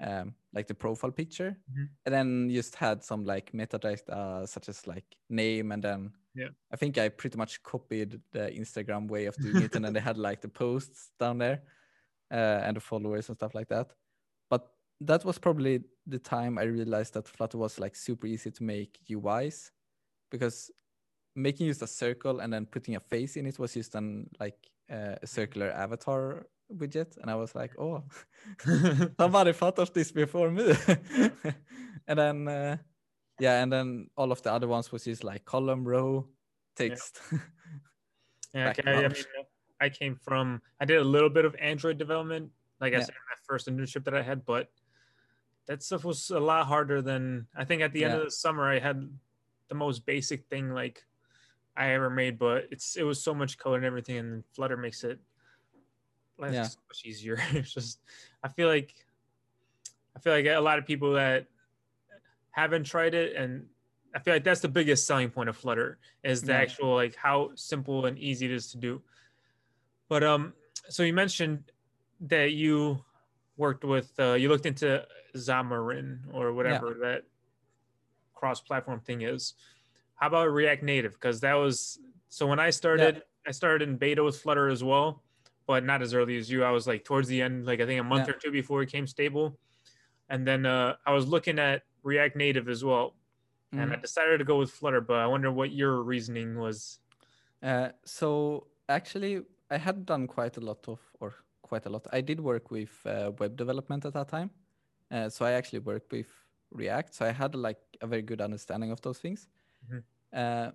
[0.00, 1.56] um like the profile picture.
[1.72, 1.88] Mhm.
[2.06, 5.72] and then just had some like metadata such as like name.
[5.72, 6.50] And then Yeah.
[6.72, 9.76] i think i pretty much copied the instagram way of doing it.
[9.76, 11.62] And then they had like the posts down there
[12.32, 13.92] uh, and the followers and stuff like that.
[14.50, 14.68] But
[15.00, 19.00] that was probably the time i realized that flutter was like super easy to make
[19.10, 19.70] uis
[20.30, 20.70] because
[21.34, 24.56] making just a circle and then putting a face in it was just an like
[24.90, 28.02] uh, a circular avatar widget and i was like oh
[29.20, 30.74] somebody thought of this before me
[32.06, 32.76] and then uh,
[33.40, 36.26] yeah and then all of the other ones was just like column row
[36.76, 37.38] text Yeah,
[38.66, 39.24] back okay, I, I mean,
[39.80, 40.62] I came from.
[40.80, 43.04] I did a little bit of Android development, like I Yeah.
[43.04, 44.70] said, in that first internship that I had, but
[45.66, 47.82] that stuff was a lot harder than I think.
[47.82, 48.20] At the end Yeah.
[48.20, 49.08] of the summer, I had
[49.68, 51.04] the most basic thing like
[51.76, 55.04] I ever made, but it's it was so much code and everything, and Flutter makes
[55.04, 55.18] it
[56.38, 56.64] like Yeah.
[56.64, 57.38] so much easier.
[57.52, 58.00] it's just
[58.42, 58.94] I feel like
[60.16, 61.46] I feel like a lot of people that
[62.50, 63.66] haven't tried it and
[64.14, 66.58] I feel like that's the biggest selling point of Flutter is the Yeah.
[66.60, 69.02] actual like how simple and easy it is to do.
[70.08, 70.52] But um,
[70.88, 71.72] so you mentioned
[72.20, 73.04] that you
[73.56, 77.24] worked with uh, you looked into Xamarin or whatever that
[78.34, 79.54] cross-platform thing is.
[80.24, 81.12] How about React Native?
[81.12, 81.98] Because that was
[82.30, 85.22] so when I started, I started in beta with Flutter as well,
[85.66, 86.64] but not as early as you.
[86.64, 88.30] I was like towards the end, like I think a month Yeah.
[88.30, 89.58] or two before it came stable,
[90.30, 93.16] and then uh, I was looking at React Native as well
[93.76, 94.00] and I Mhm.
[94.00, 95.02] decided to go with Flutter.
[95.02, 97.00] But I wonder what your reasoning was.
[97.62, 102.06] Uh, so actually, I had done quite a lot of, or quite a lot.
[102.12, 104.50] I did work with uh, web development at that time,
[105.10, 106.30] uh, so I actually worked with
[106.70, 109.48] React, so I had like a very good understanding of those things.
[109.82, 110.04] Mhm.
[110.34, 110.70] Uh,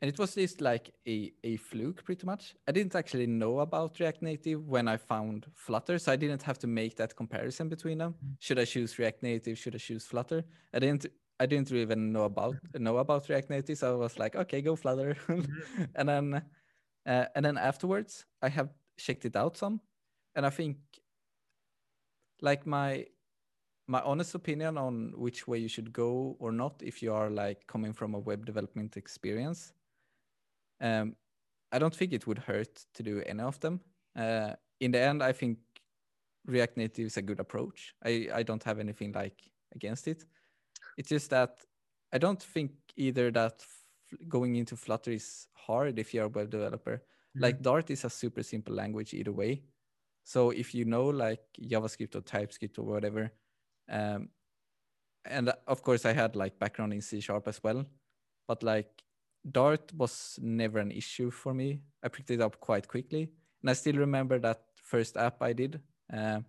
[0.00, 2.54] and it was just like a, a fluke pretty much.
[2.66, 6.58] I didn't actually know about React Native when I found Flutter, so I didn't have
[6.58, 8.16] to make that comparison between them.
[8.40, 9.56] Should I choose React Native?
[9.56, 10.44] Should I choose Flutter?
[10.74, 11.06] I didn't
[11.38, 14.74] I didn't even know about know about React Native, so I was like, okay, go
[14.74, 15.16] Flutter.
[15.94, 16.42] and then
[17.06, 19.80] uh, and then afterwards, I have checked it out some,
[20.34, 20.78] and I think
[22.40, 23.06] like my
[23.92, 27.66] my honest opinion on which way you should go or not if you are like
[27.66, 29.74] coming from a web development experience
[30.80, 31.14] um,
[31.72, 33.80] i don't think it would hurt to do any of them.
[34.16, 35.58] Uh, in the end i think
[36.46, 37.94] react native is a good approach.
[38.04, 39.38] I i don't have anything like
[39.74, 40.24] against it.
[40.98, 41.52] It's just that
[42.14, 46.50] i don't think either that f- going into flutter is hard if you're a web
[46.50, 46.96] developer.
[47.34, 49.62] Like dart is a super simple language either way.
[50.24, 53.32] So if you know like javascript or typescript or whatever
[53.88, 54.28] um,
[55.24, 57.84] and uh, of course i had like background in c sharp as well.
[58.48, 59.02] But like
[59.50, 61.80] dart was never an issue for me.
[62.02, 63.30] I picked it up quite quickly.
[63.62, 65.80] And i still remember that first app i did
[66.12, 66.40] uh,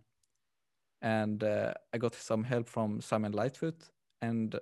[1.02, 3.90] and uh, i got some help from simon lightfoot.
[4.22, 4.56] And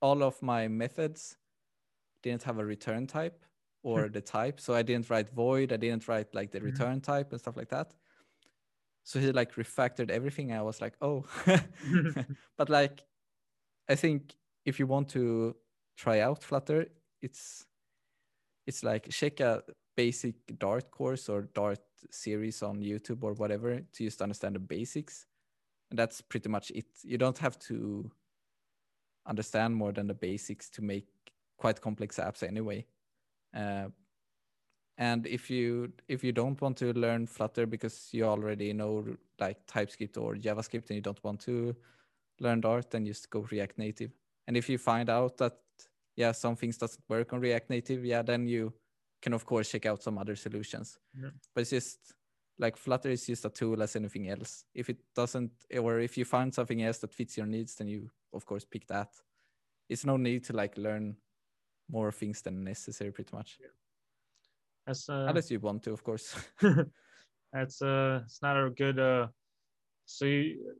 [0.00, 1.36] all of my methods
[2.22, 3.44] didn't have a return type
[3.82, 4.60] or the type.
[4.60, 5.72] So i didn't write void.
[5.72, 6.64] I didn't write like the Mhm.
[6.64, 7.94] return type and stuff like that
[9.04, 10.52] so he like refactored everything.
[10.52, 11.24] I was like oh.
[12.58, 13.02] But like
[13.88, 15.54] i think if you want to
[15.96, 16.86] try out flutter
[17.20, 17.66] it's
[18.66, 19.62] it's like check a
[19.96, 25.26] basic dart course or dart series on youtube or whatever to just understand the basics.
[25.90, 26.86] And that's pretty much it.
[27.02, 28.10] You don't have to
[29.26, 31.06] understand more than the basics to make
[31.56, 32.86] quite complex apps anyway.
[33.54, 33.86] Uh,
[34.98, 39.04] and if you if you don't want to learn flutter because you already know
[39.40, 41.74] like typescript or javascript and you don't want to
[42.40, 44.10] learn dart then just go react native.
[44.46, 45.58] And if you find out that
[46.16, 48.72] yeah some things doesn't work on react native yeah then you
[49.20, 50.98] can of course check out some other solutions.
[51.20, 51.30] Yeah.
[51.54, 52.14] but it's just
[52.58, 54.64] like flutter is just a tool as anything else.
[54.74, 58.10] If it doesn't or if you find something else that fits your needs then you
[58.32, 59.08] of course pick that.
[59.88, 61.16] It's no need to like learn
[61.90, 63.58] more things than necessary pretty much
[64.86, 66.36] That's uh, unless you want to of course
[67.52, 69.28] that's uh, it's not a good uh.
[70.06, 70.76] So you,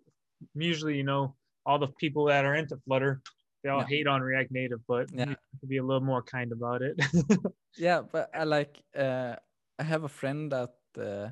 [0.54, 3.22] usually, you know, all the people that are into Flutter,
[3.62, 3.86] they all Yeah.
[3.86, 5.24] hate on React Native, but Yeah.
[5.24, 7.00] you have to be a little more kind about it.
[7.76, 9.34] yeah but i like uh
[9.78, 11.28] i have a friend that uh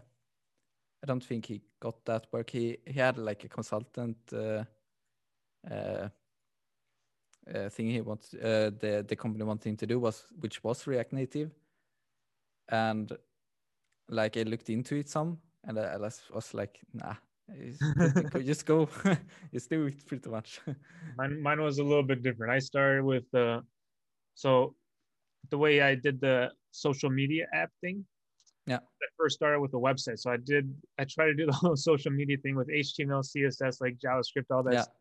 [1.03, 4.65] i don't think he got that work he he had like a consultant uh
[5.71, 6.09] uh,
[7.55, 10.87] uh thing he wants uh the the company wanted him to do was which was
[10.87, 11.51] react native
[12.73, 13.13] and
[14.09, 16.21] like i looked into it some and i, I was,
[16.53, 17.15] like nah
[17.59, 18.89] just go- just go
[19.53, 20.61] just do it pretty much
[21.19, 22.53] mine, mine was a little bit different.
[22.53, 23.61] I started with uh,
[24.35, 24.75] so
[25.51, 28.05] the way I did the social media app thing.
[28.67, 28.77] Yeah.
[28.77, 30.73] I first started with a website, so I did.
[30.99, 34.63] I tried to do the whole social media thing with HTML, CSS, like JavaScript, all
[34.63, 34.95] that, yeah stuff,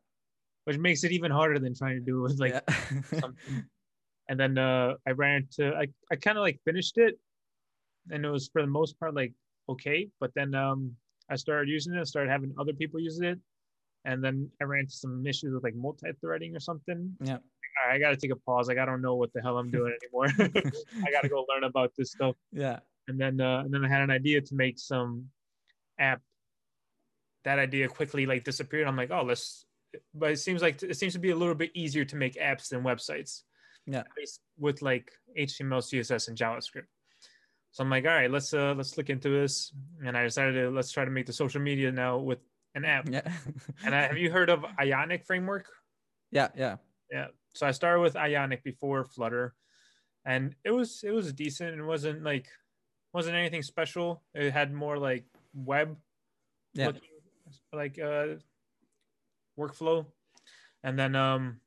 [0.66, 3.66] which makes it even harder than trying to do it with like yeah something.
[4.30, 7.20] And then uh, I ran into I, I kind of like finished it,
[8.10, 9.34] and it was for the most part like
[9.70, 10.10] okay.
[10.20, 10.96] But then um,
[11.30, 13.40] I started using it, started having other people use it,
[14.06, 17.16] and then I ran into some issues with like multi-threading or something.
[17.24, 18.68] yeah All right, I got to take a pause.
[18.68, 20.28] Like I don't know what the hell I'm doing anymore.
[21.06, 22.36] I got to go learn about this stuff.
[22.52, 25.28] yeah And then uh, and then I had an idea to make some
[26.00, 26.22] app.
[27.44, 28.88] That idea quickly like disappeared.
[28.88, 29.66] I'm like, oh, let's.
[30.14, 32.70] But it seems like it seems to be a little bit easier to make apps
[32.70, 33.42] than websites.
[33.88, 34.00] Yeah.
[34.00, 36.86] At least with like HTML, CSS, and JavaScript.
[37.72, 39.72] So I'm like, all right, let's uh let's look into this.
[40.06, 42.40] And I decided to let's try to make the social media now with
[42.76, 43.08] an app.
[43.10, 43.22] yeah
[43.86, 45.68] And I, have you heard of Ionic framework?
[46.32, 46.78] yeah yeah
[47.12, 47.28] Yeah.
[47.54, 49.56] So I started with Ionic before Flutter,
[50.26, 51.80] and it was it was decent.
[51.80, 52.48] It wasn't like
[53.14, 54.24] wasn't anything special.
[54.34, 55.98] It had more like web
[56.74, 56.88] Yeah.
[56.88, 57.10] looking,
[57.74, 58.36] like uh
[59.58, 60.06] workflow,
[60.84, 61.61] and then um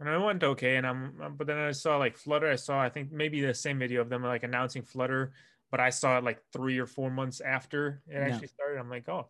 [0.00, 0.76] and it went okay.
[0.76, 2.50] And I'm but then I saw like Flutter.
[2.50, 5.32] I saw I think maybe the same video of them like announcing Flutter,
[5.70, 8.20] but I saw it like three or four months after it Yeah.
[8.20, 8.78] actually started.
[8.78, 9.28] I'm like, oh.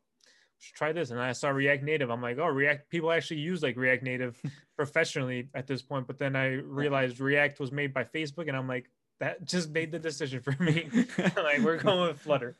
[0.63, 2.11] Should try this, and I saw React Native.
[2.11, 2.91] I'm like, oh, React.
[2.91, 4.39] People actually use like React Native
[4.77, 6.07] professionally at this point.
[6.07, 9.91] But then I realized React was made by Facebook, and I'm like, that just made
[9.91, 10.87] the decision for me.
[11.19, 12.59] like we're going with Flutter,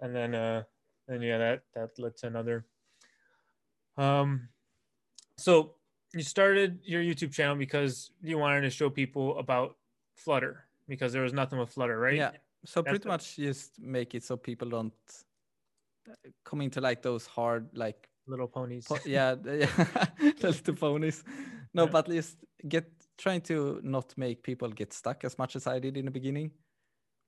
[0.00, 0.62] and then uh,
[1.08, 2.64] then yeah, that that led to another.
[3.98, 4.48] Um,
[5.36, 5.74] so
[6.14, 9.76] you started your YouTube channel because you wanted to show people about
[10.16, 12.16] Flutter because there was nothing with Flutter, right?
[12.16, 12.30] Yeah.
[12.64, 14.92] So That's pretty much just make it so people don't
[16.44, 18.86] coming to like those hard like Little ponies.
[18.86, 19.58] po- yeah, the-
[20.18, 21.22] yeah the little ponies.
[21.74, 21.90] No, Yeah.
[21.90, 25.78] but at least get trying to not make people get stuck as much as I
[25.78, 26.50] did in the beginning,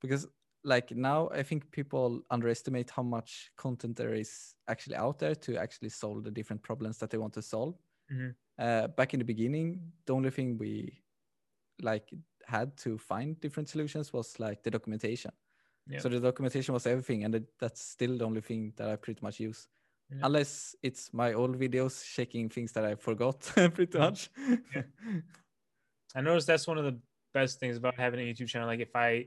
[0.03, 0.27] because
[0.65, 5.57] like now I think people underestimate how much content there is actually out there to
[5.57, 7.77] actually solve the different problems that they want to solve.
[8.13, 8.35] Mhm.
[8.59, 11.03] Uh, back in the beginning, the only thing we
[11.81, 12.11] like
[12.47, 15.31] had to find different solutions was like the documentation.
[15.87, 16.01] Yeah.
[16.01, 19.41] So the documentation was everything, and that's still the only thing that I pretty much
[19.41, 19.69] use,
[20.11, 20.21] Yeah.
[20.25, 23.41] unless it's my old videos checking things that I forgot
[23.75, 24.05] pretty Yeah.
[24.11, 24.31] much.
[26.15, 26.99] I noticed that's one of the
[27.35, 28.67] best things about having a YouTube channel.
[28.69, 29.27] Like if I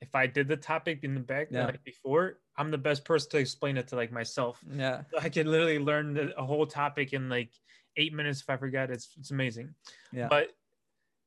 [0.00, 1.66] if I did the topic in the back Yeah.
[1.66, 4.62] like before, I'm the best person to explain it to like myself.
[4.70, 7.50] yeah, I could literally learn the, a whole topic in like
[7.96, 8.90] eight minutes if I forget.
[8.90, 9.74] It's it's amazing.
[10.12, 10.52] yeah, But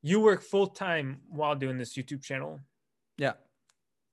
[0.02, 2.60] you work full time while doing this YouTube channel.
[3.18, 3.34] yeah,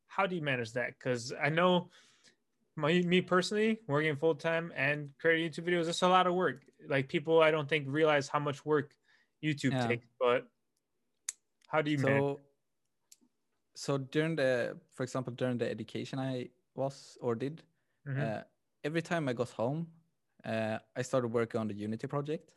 [0.08, 0.98] How do you manage that?
[0.98, 1.90] Because I know
[2.76, 6.64] my me personally working full time and creating YouTube videos, it's a lot of work.
[6.88, 8.94] Like people, I don't think realize how much work
[9.44, 9.88] YouTube Yeah.
[9.88, 10.06] takes.
[10.20, 10.48] But
[11.68, 12.22] how do you manage?
[12.24, 12.42] so
[13.76, 17.62] so during the for example during the education i was or did
[18.08, 18.22] Mhm.
[18.40, 18.44] uh,
[18.84, 19.86] every time i got home
[20.48, 22.52] uh, i started working on the unity project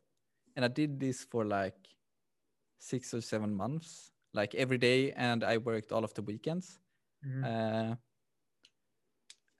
[0.56, 1.76] and i did this for like
[2.78, 6.80] six or seven months like every day and i worked all of the weekends.
[7.22, 7.44] Mhm.
[7.44, 7.96] uh,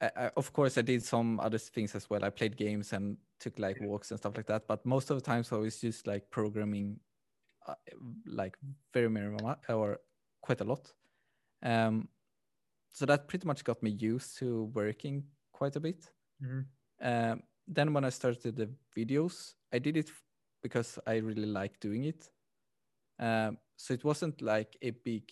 [0.01, 2.23] I, I, of course i did some other things as well.
[2.23, 5.21] I played games and took like walks and stuff like that but most of the
[5.23, 6.99] times i was just like programming
[7.67, 7.75] uh,
[8.25, 8.57] like
[8.93, 9.99] very very much or
[10.41, 10.93] quite a lot.
[11.63, 12.09] Um
[12.93, 16.11] so that pretty much got me used to working quite a bit.
[16.41, 16.65] Mhm.
[17.01, 20.11] um, then when i started the videos i did it
[20.63, 22.29] because i really like doing it.
[23.19, 25.31] Um, so it wasn't like a big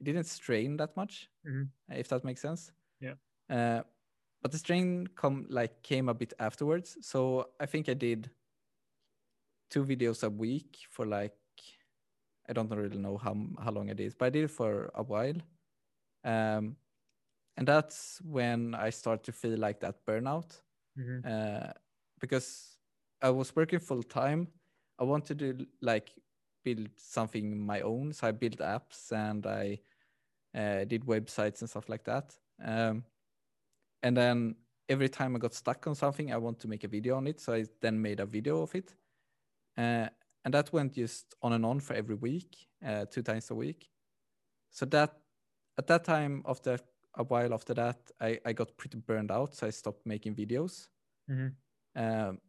[0.00, 1.72] it didn't strain that much Mhm.
[1.90, 2.72] if that makes sense.
[3.00, 3.16] Yeah.
[3.50, 3.82] uh,
[4.42, 6.98] but the strain come like came a bit afterwards.
[7.02, 8.30] So i think i did
[9.70, 11.34] two videos a week for like
[12.48, 15.02] i don't really know how how long it is, but i did it for a
[15.02, 15.36] while.
[16.24, 16.76] Um,
[17.56, 20.60] and that's when i start to feel like that burnout
[20.96, 21.24] Mhm.
[21.24, 21.72] uh,
[22.20, 22.78] because
[23.22, 24.48] I was working full time.
[24.98, 26.10] I wanted to like
[26.64, 29.80] build something my own, so I built apps and I
[30.54, 32.36] uh, did websites and stuff like that.
[32.64, 33.04] Um,
[34.02, 34.56] and then
[34.88, 37.40] every time I got stuck on something, I want to make a video on it,
[37.40, 38.94] so I then made a video of it,
[39.78, 40.08] uh,
[40.44, 43.88] and that went just on and on for every week, uh, two times a week.
[44.70, 45.16] So that
[45.78, 46.78] at that time, of after
[47.16, 50.88] a while after that, I, I got pretty burned out, so I stopped making videos.
[51.28, 51.56] Mhm.
[51.96, 52.40] Um,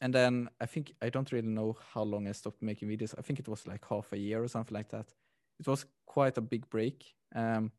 [0.00, 3.14] and then I think I don't really know how long I stopped making videos.
[3.18, 5.14] I think it was like half a year or something like that.
[5.60, 7.14] It was quite a big break.
[7.34, 7.72] Um,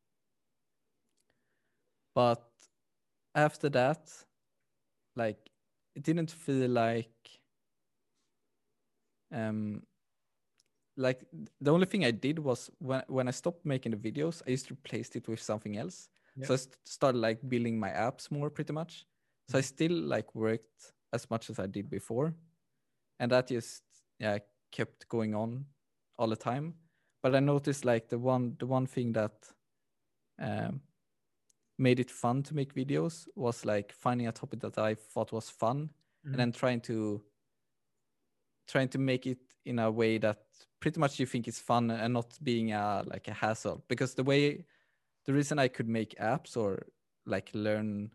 [2.16, 2.52] but
[3.36, 4.26] after that,
[5.16, 5.52] like
[5.96, 7.42] it didn't feel like
[9.32, 9.84] um
[11.00, 11.24] like
[11.62, 14.70] the only thing I did was when when I stopped making the videos, I just
[14.70, 16.10] replaced it with something else.
[16.44, 19.06] So I st- started like building my apps more pretty much.
[19.48, 22.34] So I still like worked as much as I did before.
[23.20, 23.84] And that just
[24.20, 24.40] yeah
[24.72, 25.66] kept going on
[26.18, 26.74] all the time.
[27.24, 29.54] But I noticed like the one the one thing that
[30.40, 30.82] um
[31.78, 35.50] made it fun to make videos was like finding a topic that I thought was
[35.50, 35.90] fun
[36.26, 36.32] Mhm.
[36.34, 37.24] and then trying to
[38.68, 40.40] trying to make it in a way that
[40.80, 43.84] pretty much you think is fun and not being a like a hassle.
[43.88, 44.66] Because the way
[45.26, 46.88] the reason i could make apps or
[47.26, 48.10] like learn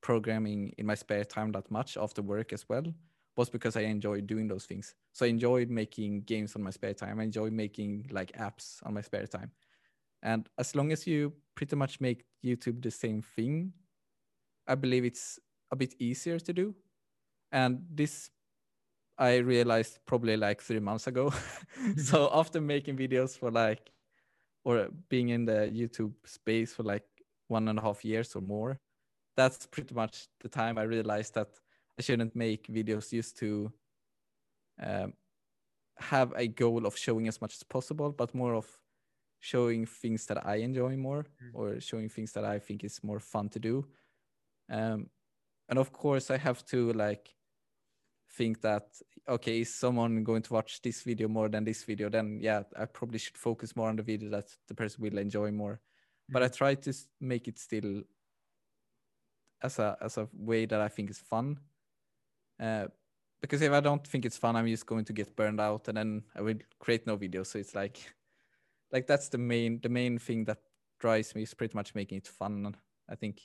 [0.00, 2.84] programming in my spare time that much after work as well
[3.36, 4.94] was because i enjoyed doing those things.
[5.12, 7.20] So i enjoyed making games on my spare time.
[7.20, 9.52] I enjoy making like apps on my spare time.
[10.22, 13.72] And as long as you pretty much make youtube the same thing
[14.66, 15.38] i believe it's
[15.72, 16.74] a bit easier to do.
[17.52, 18.30] And this
[19.20, 21.32] I realized probably like three months ago.
[21.98, 23.92] so after making videos for like,
[24.64, 27.06] or being in the YouTube space for like
[27.48, 28.80] one and a half years or more,
[29.36, 31.48] that's pretty much the time I realized that
[31.98, 33.72] I shouldn't make videos used to
[34.82, 35.14] um,
[35.98, 38.80] have a goal of showing as much as possible, but more of
[39.40, 41.50] showing things that I enjoy more Mm.
[41.54, 43.86] or showing things that I think is more fun to do.
[44.70, 45.10] Um,
[45.68, 47.36] and of course, I have to like
[48.32, 48.84] think that
[49.28, 52.08] okay is someone going to watch this video more than this video?
[52.08, 55.50] Then yeah i probably should focus more on the video that the person will enjoy
[55.50, 55.80] more.
[56.28, 58.02] But i try to make it still
[59.62, 61.58] as a as a way that i think is fun.
[62.58, 62.86] Uh,
[63.40, 65.96] because if i don't think it's fun i'm just going to get burned out and
[65.96, 67.98] then i will create no videos so it's like
[68.92, 70.58] like that's the main the main thing that
[70.98, 72.76] drives me is pretty much making it fun
[73.08, 73.40] i think.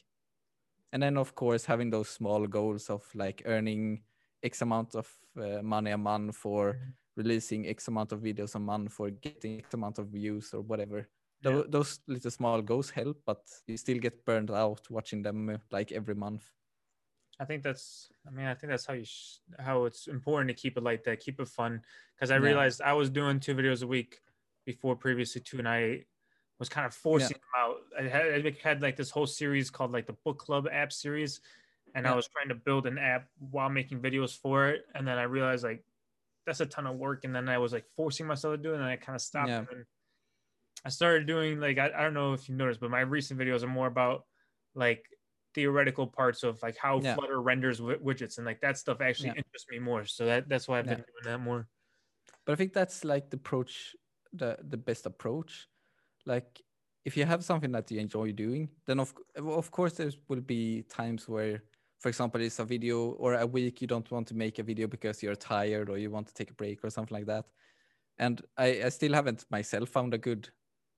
[0.94, 4.04] And then of course having those small goals of like earning
[4.46, 6.94] x amount of uh, money a month for Mhm.
[7.18, 11.00] releasing x amount of videos a month for getting x amount of views or whatever
[11.42, 11.52] Yeah.
[11.52, 15.58] Tho- those little small goals help but you still get burned out watching them uh,
[15.78, 16.44] like every month
[17.38, 18.10] I think that's.
[18.26, 21.04] I mean, I think that's how you sh- how it's important to keep it like
[21.04, 21.82] that, keep it fun.
[22.16, 22.48] Because I Yeah.
[22.50, 24.22] realized I was doing two videos a week
[24.66, 26.06] before previously two, and I
[26.60, 27.78] was kind of forcing them out.
[28.00, 31.42] I had, I had like this whole series called like the book club app series,
[31.96, 35.18] and I was trying to build an app while making videos for it, and then
[35.20, 35.86] I realized like
[36.46, 38.78] that's a ton of work, and then I was like forcing myself to do it,
[38.78, 39.50] and I kind of stopped.
[39.50, 39.66] Yeah.
[39.72, 39.86] And
[40.86, 43.64] I started doing like I, I don't know if you noticed, but my recent videos
[43.64, 44.26] are more about
[44.76, 45.06] like
[45.54, 47.16] theoretical parts of like how Yeah.
[47.16, 49.36] Flutter renders wi- widgets and like that stuff actually Yeah.
[49.38, 50.06] interests me more.
[50.06, 51.68] So that that's why I've been doing that more.
[52.46, 53.96] but i think that's like the approach
[54.34, 55.68] the the best approach
[56.26, 56.62] like
[57.06, 60.84] if you have something that you enjoy doing then of of course there will be
[60.84, 61.64] times where
[62.06, 64.86] for example it's a video or a week you don't want to make a video
[64.86, 67.46] because you're tired or you want to take a break or something like that.
[68.20, 70.50] And i, I still haven't myself found a good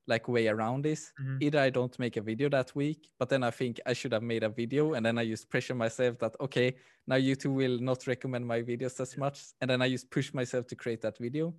[0.08, 1.14] like way around this.
[1.22, 1.38] Mhm.
[1.45, 4.26] either i don't make a video that week but then i think i should have
[4.34, 6.76] made a video and then i just pressure myself that okay
[7.08, 9.38] now youtube will not recommend my videos as much.
[9.62, 11.55] And then i just push myself to create that video.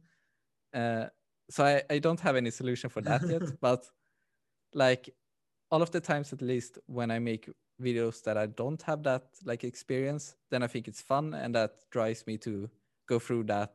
[0.74, 1.06] Uh,
[1.48, 3.82] so I, I don't have any solution for that yet but
[4.74, 5.08] like
[5.70, 7.48] all of the times at least when i make
[7.80, 11.72] videos that i don't have that like experience then i think it's fun and that
[11.90, 12.68] drives me to
[13.08, 13.72] go through that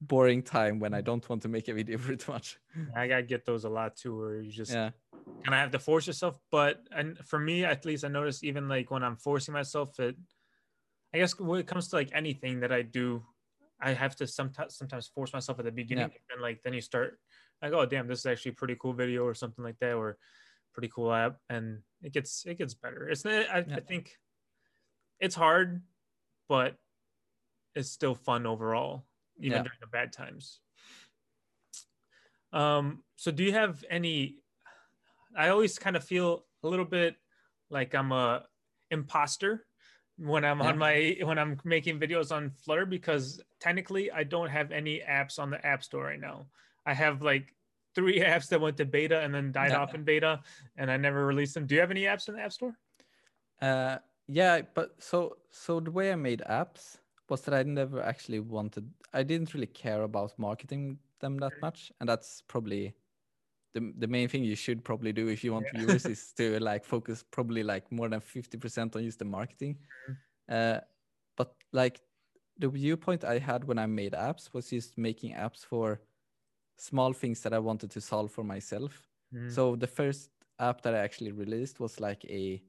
[0.00, 1.04] boring time when i mm.
[1.04, 2.58] don't want to make a video pretty much.
[2.94, 4.90] I gotta get those a lot too, where you just yeah.
[5.44, 6.38] kind of have to force yourself.
[6.50, 10.16] But and for me, at least, I notice even like when I'm forcing myself, it
[11.14, 13.22] I guess when it comes to like anything that I do,
[13.80, 17.18] I have to sometimes sometimes force myself at the beginning, and like then you start
[17.62, 20.18] like, oh damn, this is actually a pretty cool video or something like that, or
[20.72, 23.08] pretty cool app, and it gets it gets better.
[23.08, 23.76] It's not, I, Yeah.
[23.76, 24.18] I think
[25.18, 25.82] it's hard,
[26.48, 26.76] but
[27.74, 29.06] it's still fun overall,
[29.38, 29.62] even Yeah.
[29.62, 30.60] during the bad times.
[32.52, 34.36] Um, so do you have any
[35.36, 37.16] I always kind of feel a little bit
[37.68, 38.44] like I'm a
[38.90, 39.66] imposter
[40.16, 44.70] when I'm on my when I'm making videos on Flutter because technically I don't have
[44.70, 46.46] any apps on the App Store right now.
[46.86, 47.52] I have like
[47.94, 49.78] three apps that went to beta and then died Yeah.
[49.80, 50.42] off in beta
[50.76, 51.66] and I never released them.
[51.66, 52.76] Do you have any apps in the App Store?
[53.60, 58.40] Uh, yeah, but so so the way I made apps was that I never actually
[58.40, 58.90] wanted.
[59.12, 62.94] I didn't really care about marketing them that much, and that's probably
[63.74, 65.80] the the main thing you should probably do if you want Yeah.
[65.80, 69.78] viewers is to like focus probably like more than fifty percent on just the marketing.
[70.08, 70.16] Mhm.
[70.48, 70.80] Uh,
[71.36, 72.00] but like
[72.58, 76.00] the viewpoint I had when I made apps was just making apps for
[76.78, 79.08] small things that I wanted to solve for myself.
[79.30, 79.56] Mhm.
[79.56, 82.62] So the first app that I actually released was like a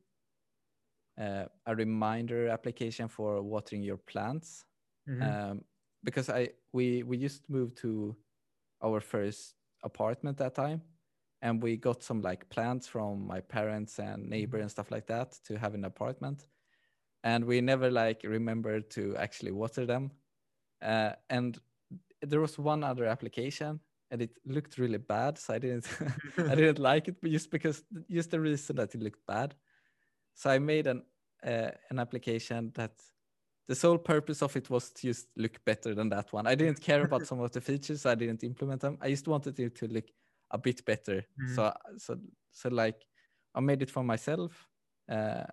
[1.18, 4.66] uh, a reminder application for watering your plants.
[5.06, 5.36] Mhm.
[5.44, 5.66] Um,
[6.04, 8.18] because I we we just moved to
[8.84, 10.84] our first apartment that time,
[11.42, 15.34] and we got some like plants from my parents and neighbor and stuff like that
[15.46, 16.48] to have an apartment,
[17.24, 20.12] and we never like remembered to actually water them.
[20.82, 21.60] Uh, and
[22.22, 23.82] there was one other application,
[24.12, 25.88] and it looked really bad, so I didn't
[26.48, 29.56] I didn't like it, but just because just the reason that it looked bad.
[30.34, 31.04] So I made an
[31.44, 33.02] uh, an application that
[33.68, 36.48] the sole purpose of it was to just look better than that one.
[36.48, 38.98] I didn't care about some of the features, I didn't implement them.
[39.02, 40.06] I just wanted it to look
[40.52, 41.26] a bit better.
[41.38, 41.46] Mhm.
[41.46, 42.20] So so
[42.52, 43.08] so like
[43.56, 44.70] I made it for myself,
[45.10, 45.46] uh,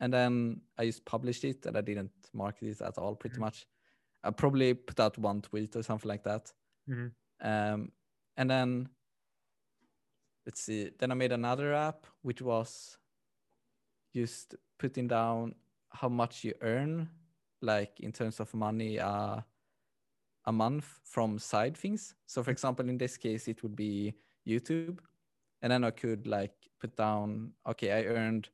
[0.00, 3.42] and then I just published it, and I didn't market it at all, pretty Mhm.
[3.42, 3.66] much.
[4.24, 6.52] I probably put out one tweet or something like that.
[6.86, 7.14] Mhm.
[7.40, 7.92] Um,
[8.36, 8.88] and then
[10.46, 10.90] let's see.
[10.98, 12.98] Then I made another app, which was
[14.14, 15.54] just putting down
[15.90, 17.08] how much you earn,
[17.60, 19.40] like in terms of money, uh,
[20.46, 22.14] a month from side things.
[22.26, 24.14] So, for example, in this case, it would be
[24.46, 24.98] YouTube,
[25.62, 28.50] and then I could like put down, okay, I earned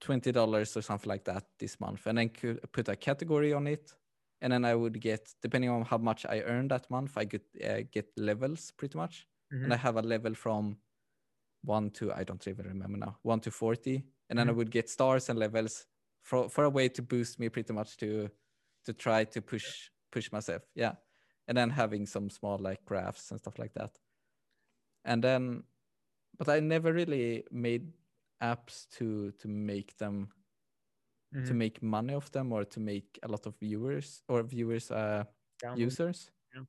[0.00, 3.66] twenty dollars or something like that this month, and then could put a category on
[3.66, 3.92] it,
[4.40, 7.44] and then I would get, depending on how much I earned that month, I could
[7.64, 9.26] uh, get levels pretty much.
[9.64, 9.78] And I Mhm.
[9.78, 10.78] have a level from
[11.62, 14.54] one to I don't even remember now, one to forty, and then I Mhm.
[14.54, 15.86] would get stars and levels
[16.22, 18.30] for for a way to boost me pretty much to
[18.84, 20.96] to try to push push myself, yeah,
[21.48, 23.98] and then having some small like graphs and stuff like that,
[25.04, 25.64] and then,
[26.38, 27.94] but I never really made
[28.42, 30.32] apps to to make them
[31.44, 31.58] to Mhm.
[31.58, 35.24] make money off them or to make a lot of viewers or viewers uh
[35.74, 36.30] users.
[36.54, 36.62] Yeah.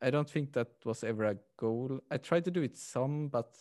[0.00, 2.00] I don't think that was ever a goal.
[2.10, 3.56] I tried to do it some, but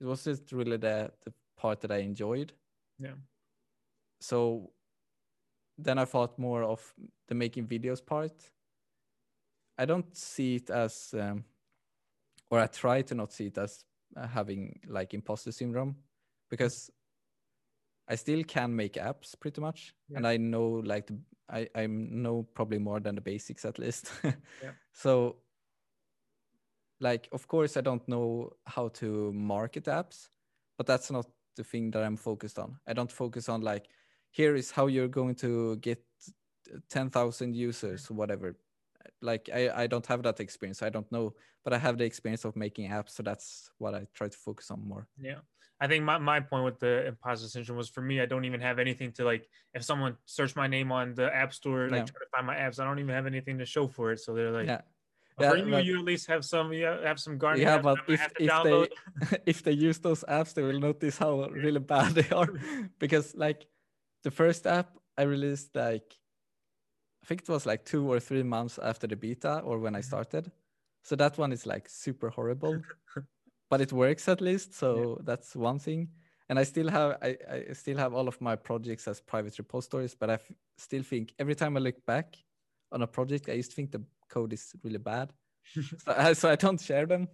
[0.00, 2.52] it wasn't really the the part that I enjoyed.
[2.98, 3.14] Yeah.
[4.20, 4.72] So
[5.78, 6.94] then I thought more of
[7.28, 8.50] the making videos part.
[9.78, 11.44] I don't see it as, um,
[12.50, 13.84] or I try to not see it as
[14.16, 15.96] uh, having like imposter syndrome
[16.50, 16.90] because
[18.08, 20.18] I still can make apps pretty much, Yeah.
[20.18, 24.10] and I know like the, I I know probably more than the basics at least.
[24.62, 24.72] Yeah.
[24.92, 25.36] So,
[27.00, 30.28] like, of course, I don't know how to market apps,
[30.78, 31.26] but that's not
[31.56, 32.78] the thing that I'm focused on.
[32.86, 33.86] I don't focus on like,
[34.30, 36.02] here is how you're going to get
[36.88, 38.56] ten thousand users or whatever.
[39.24, 40.82] Like, I I don't have that experience.
[40.82, 41.26] I don't know,
[41.64, 44.70] but I have the experience of making apps, so that's what I try to focus
[44.70, 45.04] on more.
[45.18, 45.40] Yeah.
[45.80, 48.60] I think my, my point with the imposter syndrome was for me, I don't even
[48.60, 49.44] have anything to like,
[49.74, 52.12] if someone searched my name on the app store, like Yeah.
[52.12, 54.20] try to find my apps, I don't even have anything to show for it.
[54.20, 54.82] So they're like, yeah.
[55.38, 57.58] "Oh, for Yeah, you, but- you at least have some, you have some Garmin.
[57.66, 58.88] Yeah, apps but that I might if if download."
[59.30, 62.50] they if they use those apps, they will notice how really bad they are.
[63.04, 63.60] because like
[64.22, 66.06] the first app I released, like
[67.24, 70.00] I think it was like two or three months after the beta or when I
[70.00, 70.04] Mhm.
[70.04, 70.52] started.
[71.02, 72.82] So that one is like super horrible,
[73.70, 74.74] but it works at least.
[74.74, 76.08] So that's one thing.
[76.50, 80.14] And I still have I, I still have all of my projects as private repositories,
[80.14, 82.36] but I f- still think every time I look back
[82.92, 85.32] on a project, I used to think the code is really bad
[86.04, 87.28] so, I- so I don't share them.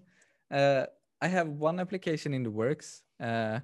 [0.50, 0.86] Uh,
[1.20, 3.58] I have one application in the works, uh,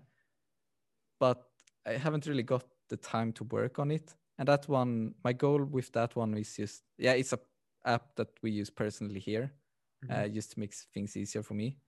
[1.21, 1.39] but
[1.87, 4.17] I haven't really got the time to work on it.
[4.39, 7.41] And that one, my goal with that one is just, yeah, it's a
[7.85, 9.53] app that we use personally here,
[10.09, 10.29] uh, Mhm.
[10.29, 11.79] just to make things easier for me.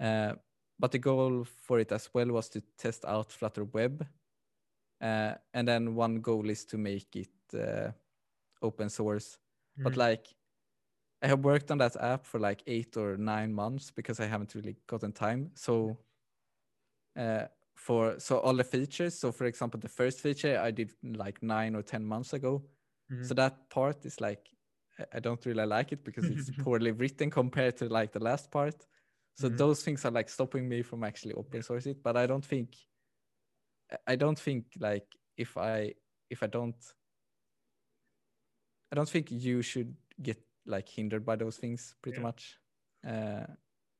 [0.00, 0.34] Uh,
[0.78, 4.06] but the goal for it as well was to test out Flutter Web,
[5.00, 7.92] uh, and then one goal is to make it uh,
[8.62, 9.38] open source.
[9.84, 9.98] But Mhm.
[9.98, 10.28] like,
[11.22, 14.54] I have worked on that app for like eight or nine months because I haven't
[14.54, 15.52] really gotten time.
[15.54, 15.98] So,
[17.16, 17.46] uh,
[17.76, 19.18] for so all the features.
[19.18, 22.68] So, for example, the first feature I did like nine or ten months ago.
[23.20, 23.36] So Mhm.
[23.36, 24.48] that part is like
[24.98, 28.50] I- I don't really like it because it's poorly written compared to like the last
[28.50, 28.86] part.
[29.34, 29.56] So Mhm.
[29.56, 32.02] those things are like stopping me from actually open source it.
[32.02, 32.76] But I don't think
[33.90, 35.06] I- I don't think like
[35.36, 35.94] if I
[36.30, 36.76] if I don't
[38.92, 42.20] I don't think you should get like hindered by those things pretty Yeah.
[42.20, 42.58] much.
[43.06, 43.46] Uh,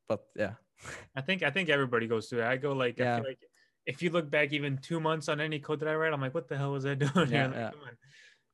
[0.08, 0.54] but yeah,
[1.14, 2.46] I think I think everybody goes through it.
[2.46, 3.14] I go like I Yeah.
[3.14, 3.40] feel like
[3.86, 6.34] if you look back even two months on any code that I write, I'm like,
[6.34, 7.30] what the hell was I doing?
[7.30, 7.70] Yeah, yeah.
[7.70, 7.96] come on.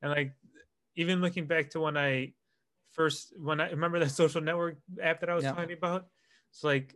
[0.02, 0.34] And like
[0.96, 2.34] even looking back to when I
[2.92, 5.52] first when I remember that social network app that I was Yeah.
[5.52, 6.06] talking about.
[6.50, 6.94] It's like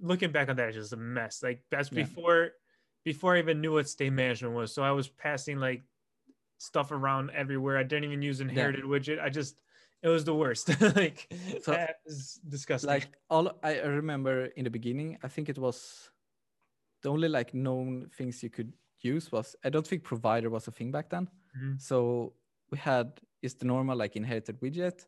[0.00, 1.42] looking back on that is just a mess.
[1.42, 2.52] Like that's before
[3.04, 4.72] before I even knew what state management was.
[4.72, 5.82] So I was passing like
[6.58, 7.76] stuff around everywhere.
[7.76, 9.20] I didn't even use inherited widget.
[9.20, 9.56] I just
[10.02, 10.68] it was the worst.
[10.96, 11.28] like
[11.60, 12.88] So, that is disgusting.
[12.88, 16.10] like all I remember in the beginning, I think it was
[17.04, 20.72] the only like known things you could use was I don't think provider was a
[20.72, 21.30] thing back then.
[21.56, 21.80] Mhm.
[21.80, 22.34] So
[22.72, 25.06] we had is the normal like inherited widget,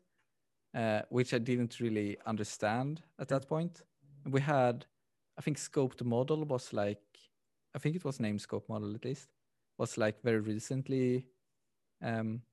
[0.75, 3.83] uh, which I didn't really understand at that point.
[4.25, 4.87] We had,
[5.39, 7.03] I think scoped model was like,
[7.75, 9.29] I think it was named scope model at least,
[9.79, 11.27] was like very recently
[12.01, 12.43] um,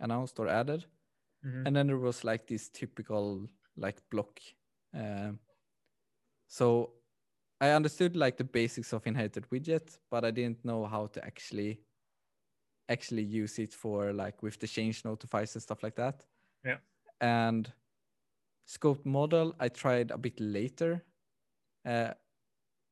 [0.00, 0.86] announced or added.
[1.44, 1.66] Mhm.
[1.66, 4.40] And then there was like this typical like block.
[4.94, 5.40] Um,
[6.48, 6.94] so
[7.60, 11.80] I understood like the basics of inherited widget, but I didn't know how to actually
[12.88, 16.24] actually use it for like with the change notifiers and stuff like that.
[16.64, 16.78] Yeah.
[17.20, 17.70] And
[18.66, 21.04] scoped model I tried a bit later.
[21.84, 22.12] Uh,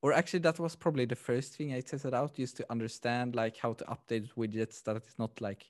[0.03, 3.57] or actually that was probably the first thing I tested out just to understand like
[3.57, 5.67] how to update widgets that it's not like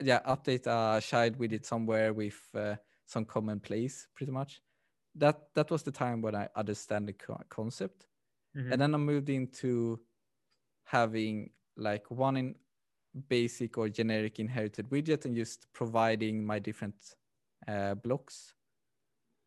[0.00, 4.60] yeah, update a child widget somewhere with uh, some common place pretty much.
[5.16, 8.06] That that was the time when I understand the co- concept
[8.56, 8.72] Mhm.
[8.72, 10.00] and then I moved into
[10.84, 12.56] having like one in
[13.28, 17.16] basic or generic inherited widget and just providing my different
[17.68, 18.54] uh, blocks.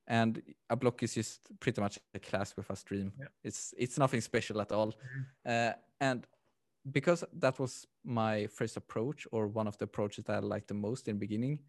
[0.08, 3.12] And a block is just pretty much a class with a stream.
[3.20, 3.28] Yeah.
[3.44, 4.94] It's it's nothing special at all.
[4.94, 5.26] Mhm.
[5.46, 6.26] Uh, and
[6.92, 10.74] because that was my first approach or one of the approaches that I liked the
[10.76, 11.60] most in the beginning,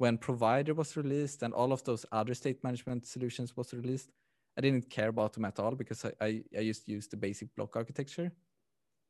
[0.00, 4.10] when provider was released and all of those other state management solutions was released,
[4.56, 7.54] I didn't care about them at all because I, I, I just used the basic
[7.54, 8.32] block architecture.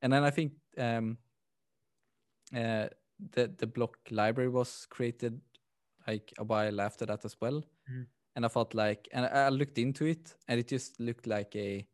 [0.02, 1.18] And then I think um,
[2.54, 2.88] uh,
[3.32, 5.40] the, the block library was created
[6.06, 7.62] like a while after that as well.
[7.88, 8.10] Mhm.
[8.36, 11.54] And I felt like, and I I looked into it and it just looked like
[11.56, 11.86] a,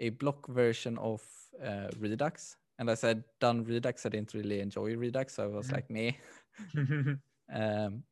[0.00, 1.22] a block version of
[1.62, 2.56] uh, Redux.
[2.78, 5.34] And as I'd done Redux, I didn't really enjoy Redux.
[5.36, 5.72] So I was Mhm.
[5.72, 6.18] like, me
[7.52, 8.04] Um,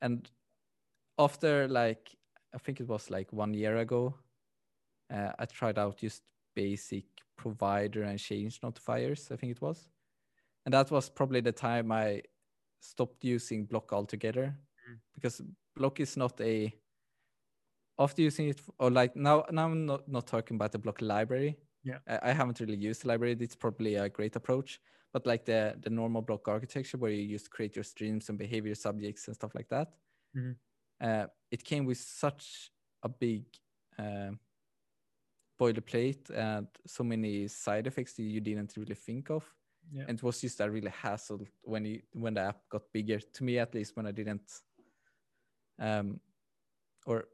[0.00, 0.30] and
[1.18, 2.16] after like
[2.54, 4.14] I think it was like one year ago,
[5.12, 6.22] uh, I tried out just
[6.54, 7.04] basic
[7.36, 9.88] provider and change notifiers, I think it was.
[10.64, 12.22] And that was probably the time I
[12.80, 14.56] stopped using block altogether
[14.88, 14.98] Mm.
[15.14, 15.42] because
[15.76, 16.72] block is not a
[17.98, 21.58] after using it or like now now I'm not, not talking about the block library.
[21.82, 21.98] Yeah.
[22.06, 23.36] I, I haven't really used the library.
[23.40, 24.80] It's probably a great approach.
[25.12, 28.74] But like the the normal block architecture where you just create your streams and behavior
[28.74, 29.94] subjects and stuff like that,
[30.34, 30.58] Mhm.
[31.00, 32.70] uh, it came with such
[33.02, 33.44] a big
[33.98, 34.32] uh,
[35.60, 39.44] boilerplate and so many side effects that you didn't really think of
[39.90, 40.04] Yeah.
[40.06, 43.44] and it was just a really hassle when you when the app got bigger to
[43.44, 44.62] me at least when i didn't
[45.78, 46.20] um
[47.06, 47.28] or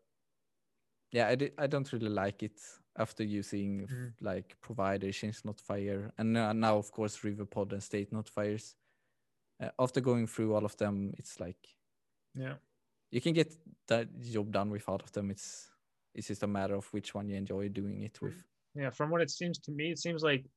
[1.13, 2.61] yeah i did i don't really like it
[2.97, 4.15] after using Mhm.
[4.21, 8.77] like provider change notifier and now, now of course riverpod and state notifiers
[9.61, 11.59] uh, after going through all of them it's like
[12.35, 12.57] Yeah.
[13.11, 13.53] you can get
[13.87, 15.71] that job done with all of them it's
[16.15, 18.45] it's just a matter of which one you enjoy doing it with
[18.77, 18.91] Yeah.
[18.91, 20.51] From what it seems to me, it seems like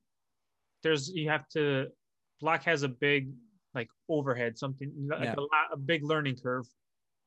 [0.82, 1.92] there's you have to
[2.40, 3.32] block has a big
[3.74, 5.34] like overhead, something like Yeah.
[5.38, 6.66] a lot a big learning curve.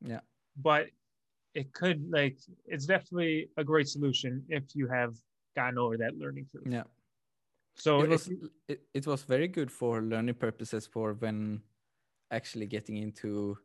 [0.01, 0.21] Yeah.
[0.57, 0.89] But
[1.53, 5.15] it could like it's definitely a great solution if you have
[5.55, 6.63] gotten over that learning curve.
[6.65, 6.83] yeah
[7.75, 11.61] So it was you- it, it was very good for learning purposes for when
[12.31, 13.57] actually getting into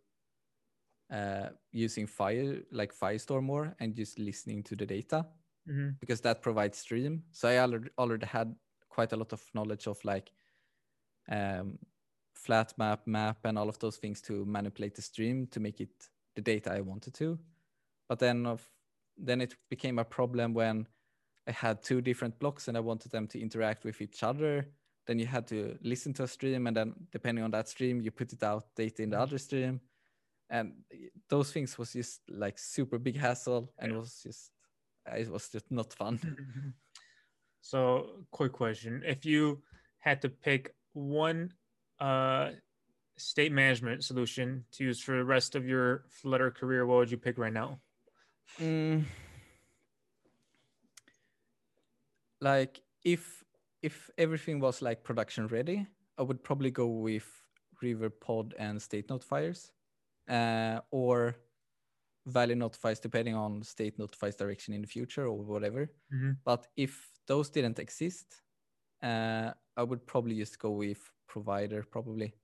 [1.11, 5.25] uh using fire like Firestore more and just listening to the data
[5.69, 5.95] Mhm.
[6.01, 8.57] because that provides stream so i already already had
[8.89, 10.33] quite a lot of knowledge of like
[11.29, 11.79] um
[12.35, 16.09] flat map map and all of those things to manipulate the stream to make it
[16.35, 17.39] the data i wanted to
[18.09, 18.69] but then of
[19.17, 20.87] then it became a problem when
[21.49, 24.69] i had two different blocks and i wanted them to interact with each other.
[25.07, 28.11] Then you had to listen to a stream and then depending on that stream you
[28.11, 29.81] put it out data in the other stream.
[30.51, 30.73] And
[31.29, 34.51] those things was just like super big hassle and it was just
[35.07, 36.19] it was just not fun.
[37.67, 39.61] So, quick question: If you
[39.99, 41.53] had to pick one
[41.99, 42.51] uh,
[43.17, 47.17] state management solution to use for the rest of your Flutter career, what would you
[47.17, 47.81] pick right now?
[48.61, 49.05] Mm.
[52.41, 53.45] Like if
[53.83, 55.87] if everything was like production ready,
[56.19, 57.27] I would probably go with
[57.83, 59.71] Riverpod and state notifiers,
[60.29, 61.37] uh, or
[62.27, 65.91] value notifiers depending on state notifies direction in the future or whatever.
[66.11, 66.37] Mhm.
[66.45, 68.43] But if those didn't exist,
[69.03, 72.35] uh, I would probably just go with provider probably.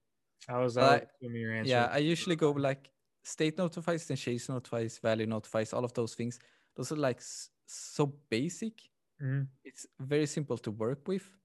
[0.49, 1.71] I was Uh, uh, assuming your answer.
[1.71, 2.91] Yeah, I usually go like
[3.23, 6.39] state notifies change notifies, value notifies, all of those things.
[6.77, 7.21] Those are like
[7.67, 8.81] so basic.
[9.21, 9.53] Mhm.
[9.65, 11.39] It's very simple to work with.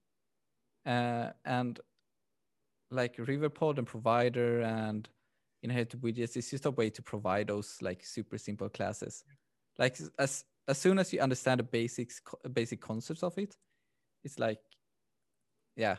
[0.86, 1.80] Uh, and
[2.90, 5.08] like Riverpod and provider and
[5.62, 9.24] inherited widgets is just a way to provide those like super simple classes.
[9.78, 12.20] Like as as soon as you understand the basics,
[12.52, 13.56] basic concepts of it,
[14.24, 14.60] it's like,
[15.76, 15.96] yeah,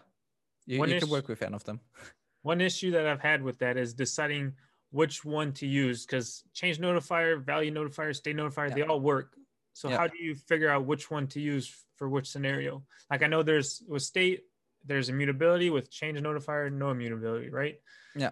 [0.66, 1.82] you, you can work with any of them.
[2.42, 4.56] One issue that I've had with that is deciding
[4.92, 8.76] which one to use because change notifier, value notifier, state notifier, Yeah.
[8.76, 9.36] they all work.
[9.74, 9.98] So Yeah.
[9.98, 11.68] how do you figure out which one to use
[11.98, 12.86] for which scenario?
[13.12, 14.46] Like I know there's with state,
[14.84, 17.80] there's immutability with change notifier, no immutability, right?
[18.16, 18.32] Yeah.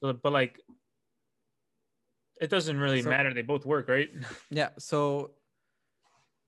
[0.00, 0.60] But, but like
[2.40, 3.34] it doesn't really So- matter.
[3.34, 4.10] They both work, right?
[4.50, 5.34] Yeah, so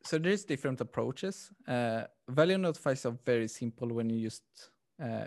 [0.05, 1.53] so there's different approaches.
[1.69, 4.43] Uh, value notifiers are very simple when you just
[5.01, 5.27] uh,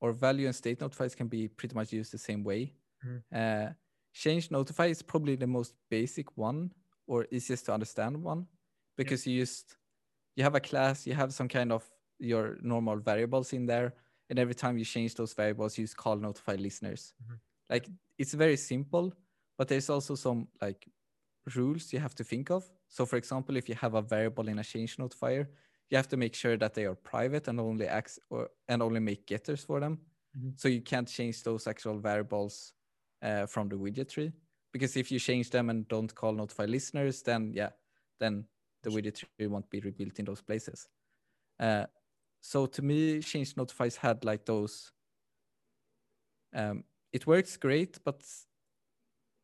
[0.00, 2.72] or value and state notifiers can be pretty much used the same way.
[3.04, 3.24] Mhm.
[3.34, 3.70] Uh,
[4.12, 6.72] change notify is probably the most basic one
[7.06, 8.46] or easiest to understand one
[8.96, 9.76] because you just
[10.36, 13.94] you have a class, you have some kind of your normal variables in there,
[14.30, 17.14] and every time you change those variables, you just call notify listeners.
[17.22, 17.40] Mhm.
[17.70, 17.88] Like
[18.18, 19.12] it's very simple,
[19.58, 20.88] but there's also some like
[21.56, 22.70] rules you have to think of.
[22.88, 25.48] So, for example, if you have a variable in a change notifier,
[25.90, 29.00] you have to make sure that they are private and only acts or and only
[29.00, 29.98] make getters for them.
[30.34, 30.54] Mhm.
[30.56, 32.74] So you can't change those actual variables
[33.24, 34.32] uh, from the widget tree
[34.74, 37.70] because if you change them and don't call notify listeners, then yeah,
[38.18, 38.44] then
[38.82, 40.88] the widget tree won't be rebuilt in those places.
[41.60, 41.86] Uh,
[42.40, 44.92] so to me, change notifies had like those.
[46.52, 48.22] Um, it works great, but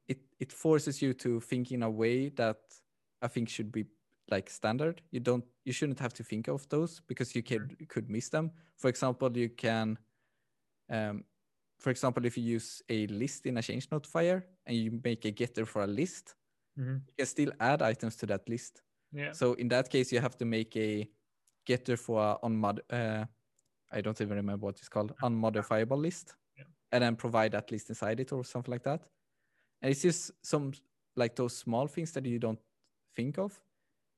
[0.08, 2.58] it it forces you to think in a way that
[3.22, 3.84] I think should be
[4.30, 5.00] like standard.
[5.12, 8.50] You don't you shouldn't have to think of those because you could could miss them.
[8.76, 9.96] For example, you can
[10.90, 11.22] um
[11.80, 15.30] for example, if you use a list in a change notifier and you make a
[15.32, 16.36] getter for a list,
[16.76, 17.02] Mhm.
[17.08, 18.82] you can still add items to that list.
[19.12, 19.32] Yeah.
[19.32, 21.10] So in that case, you have to make a
[21.66, 22.80] getter for a unmod.
[22.90, 23.26] Uh,
[23.92, 26.64] I don't even remember what it's called, unmodifiable list, Yeah.
[26.92, 29.08] and then provide that list inside it or something like that.
[29.82, 30.72] And it's just some
[31.16, 32.60] like those small things that you don't
[33.16, 33.60] think of.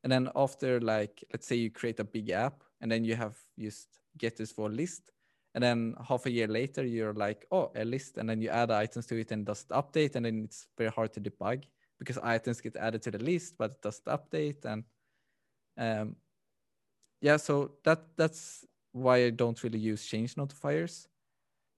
[0.05, 3.39] And then after like let's say you create a big app and then you have
[3.59, 5.11] just getters for list.
[5.55, 8.71] And then half a year later, you're like, oh, a list, and then you add
[8.71, 11.65] items to it and it doesn't update, and then it's very hard to debug
[11.99, 14.65] because items get added to the list, but it doesn't update.
[14.65, 14.85] And
[15.79, 16.17] um,
[17.21, 21.07] yeah, so that that's why I don't really use change notifiers.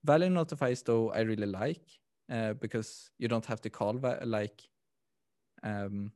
[0.04, 1.86] Value notifiers, though, I really like
[2.30, 3.94] uh, because you don't have to call
[4.24, 4.62] like
[5.62, 6.12] um,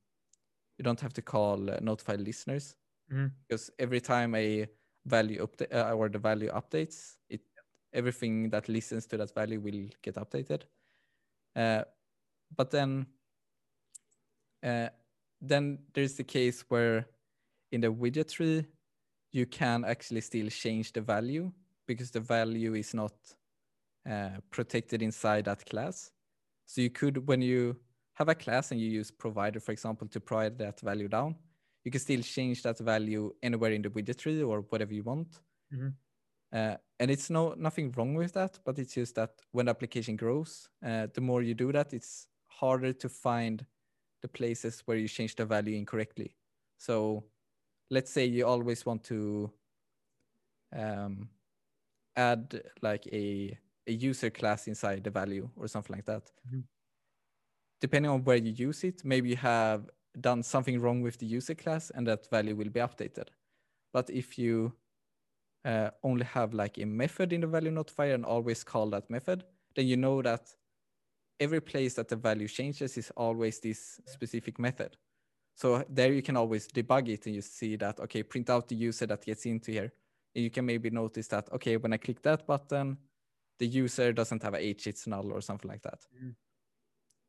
[0.78, 2.76] you don't have to call uh, notify listeners
[3.08, 3.32] Mhm.
[3.48, 4.66] because every time a
[5.06, 7.42] value update uh, or the value updates, it
[7.92, 10.62] everything that listens to that value will get updated.
[11.56, 11.84] Uh,
[12.56, 13.06] but then,
[14.62, 14.88] uh,
[15.40, 17.06] then there's the case where
[17.72, 18.66] in the widget tree,
[19.32, 21.52] you can actually still change the value
[21.86, 23.12] because the value is not
[24.08, 26.12] uh, protected inside that class.
[26.66, 27.76] So you could, when you
[28.14, 31.36] have a class and you use provider, for example, to provide that value down,
[31.84, 35.40] you can still change that value anywhere in the widget tree or whatever you want.
[35.72, 35.94] Mhm.
[36.52, 40.16] Uh, and it's no nothing wrong with that, but it's just that when the application
[40.16, 43.66] grows, uh, the more you do that, it's harder to find
[44.22, 46.34] the places where you change the value incorrectly.
[46.78, 47.24] So
[47.90, 49.52] let's say you always want to
[50.74, 51.28] um,
[52.16, 56.30] add like a, a user class inside the value or something like that.
[56.48, 56.64] Mhm.
[57.80, 59.88] Depending on where you use it, maybe you have
[60.20, 63.28] done something wrong with the user class and that value will be updated.
[63.92, 64.74] But if you
[65.64, 69.44] uh, only have like a method in the value notifier and always call that method,
[69.74, 70.54] then you know that
[71.40, 74.96] every place that the value changes is always this specific method.
[75.54, 78.76] So there you can always debug it and you see that, okay, print out the
[78.76, 79.92] user that gets into here.
[80.34, 82.98] And you can maybe notice that, okay, when I click that button,
[83.58, 86.06] the user doesn't have a H, it's null or something like that.
[86.14, 86.36] Mhm.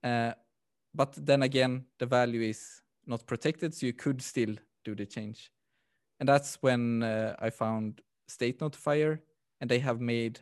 [0.03, 0.33] Uh,
[0.93, 5.51] but then again, the value is not protected, so you could still do the change.
[6.19, 9.19] And that's when uh, I found state notifier
[9.61, 10.39] and they have made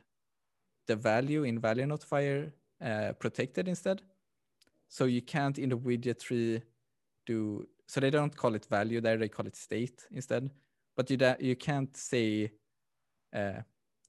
[0.87, 2.51] the value in value notifier
[2.83, 4.01] uh, protected instead.
[4.89, 6.61] So you can't in the widget tree
[7.25, 10.49] do, so they don't call it value there, they call it state instead.
[10.95, 12.51] But you, you can't say
[13.35, 13.61] uh,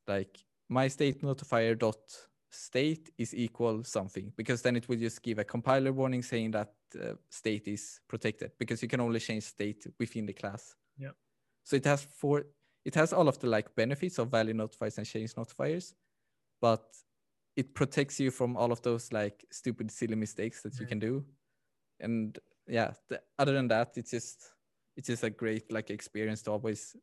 [0.06, 1.98] like my state notifier dot
[2.50, 6.72] state is equal something because then it will just give a compiler warning saying that
[7.02, 10.74] uh, state is protected because you can only change state within the class.
[10.96, 11.10] Yeah.
[11.64, 12.46] So it has four,
[12.84, 15.94] it has all of the like benefits of value notifiers and change notifiers,
[16.60, 16.84] but
[17.56, 21.24] it protects you from all of those like stupid silly mistakes that you can do.
[22.00, 24.50] And yeah, the, other than that, it's just
[24.96, 26.96] it's just a great like experience to always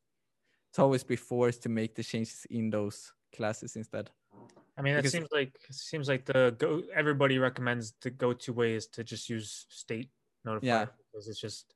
[0.74, 4.10] to always be forced to make the changes in those classes instead.
[4.78, 6.84] I mean, Because- seems like seems like the go.
[6.94, 10.10] Everybody recommends the go-to way is to just use state
[10.46, 10.86] notifier Yeah.
[10.98, 11.74] because it's just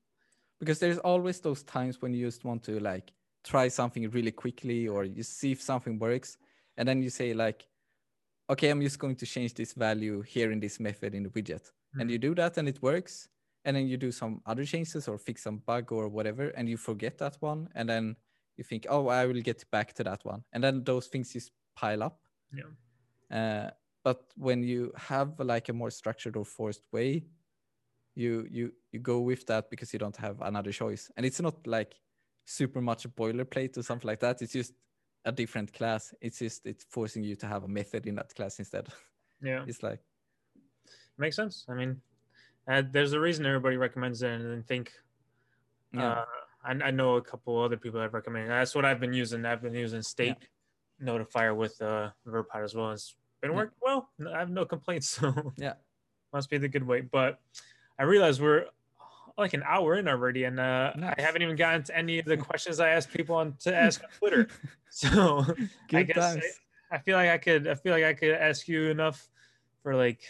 [0.59, 3.11] because there's always those times when you just want to like
[3.49, 6.37] try something really quickly or you see if something works
[6.77, 7.59] and then you say like
[8.49, 11.65] okay i'm just going to change this value here in this method in the widget
[11.99, 12.13] and Mhm.
[12.13, 13.29] you do that and it works
[13.65, 16.77] and then you do some other changes or fix some bug or whatever and you
[16.77, 18.15] forget that one and then
[18.57, 21.51] you think oh i will get back to that one and then those things just
[21.75, 22.17] pile up
[22.59, 22.71] yeah.
[23.39, 23.69] uh,
[24.03, 27.25] but when you have like a more structured or forced way
[28.15, 31.55] you you you go with that because you don't have another choice and it's not
[31.67, 31.95] like
[32.49, 34.73] super much a boilerplate or something like that it's just
[35.25, 38.59] a different class it's just it's forcing you to have a method in that class
[38.59, 38.87] instead
[39.41, 40.01] Yeah, it's like
[41.17, 41.65] makes sense.
[41.69, 42.01] I mean,
[42.67, 44.91] uh, there's a reason everybody recommends it, and think
[45.93, 46.25] yeah uh,
[46.65, 48.49] I, I know a couple other people have recommended.
[48.49, 49.45] That's what I've been using.
[49.45, 50.35] I've been using state
[51.01, 52.91] notifier with uh, Riverpod as well.
[52.91, 53.57] It's been Yeah.
[53.57, 54.09] working well.
[54.33, 55.07] I have no complaints.
[55.21, 55.75] So yeah
[56.33, 57.01] must be the good way.
[57.01, 57.39] But
[57.97, 58.65] I realize we're
[59.39, 61.15] like an hour in already, and uh, Nice.
[61.17, 64.03] I haven't even gotten to any of the questions I asked people on to ask
[64.03, 64.47] on Twitter.
[64.89, 65.45] So
[65.93, 66.17] I guess
[66.91, 69.29] I, I feel like I could I feel like I could ask you enough
[69.83, 70.21] for like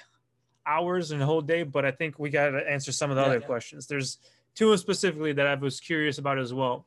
[0.66, 3.24] hours and a whole day, but I think we got to answer some of the
[3.24, 3.28] Yeah.
[3.30, 3.88] other questions.
[3.88, 4.18] There's
[4.56, 6.86] two specifically that I was curious about as well.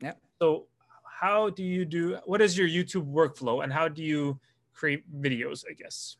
[0.00, 0.12] Yeah.
[0.40, 0.66] So
[1.04, 4.38] how do you do what is your YouTube workflow and how do you
[4.74, 6.16] create videos, I guess?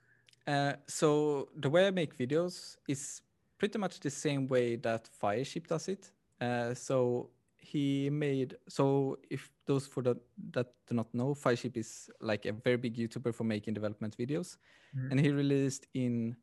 [0.47, 3.21] Uh, so the way I make videos is
[3.59, 6.13] pretty much the same way that Fireship does it.
[6.41, 10.17] Uh, so he made so if those for the
[10.53, 14.57] that do not know, Fireship is like a very big YouTuber for making development videos,
[14.95, 15.11] Mhm.
[15.11, 16.37] and he released in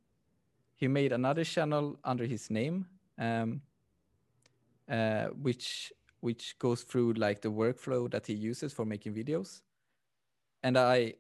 [0.76, 2.88] he made another channel under his name,
[3.18, 3.62] um,
[4.90, 5.92] uh, which
[6.22, 9.62] which goes through like the workflow that he uses for making videos,
[10.64, 11.16] and I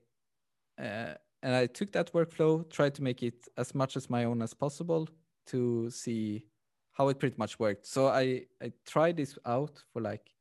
[0.79, 4.41] uh, and I took that workflow, tried to make it as much as my own
[4.41, 5.07] as possible
[5.47, 6.47] to see
[6.91, 7.85] how it pretty much worked.
[7.85, 10.35] So I I tried this out for like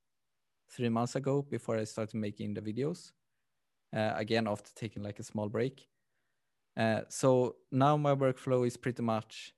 [0.70, 3.12] three months ago before I started making the videos.
[3.94, 5.88] Uh, again, after taking like a small break.
[6.76, 9.54] Uh, so now my workflow is pretty much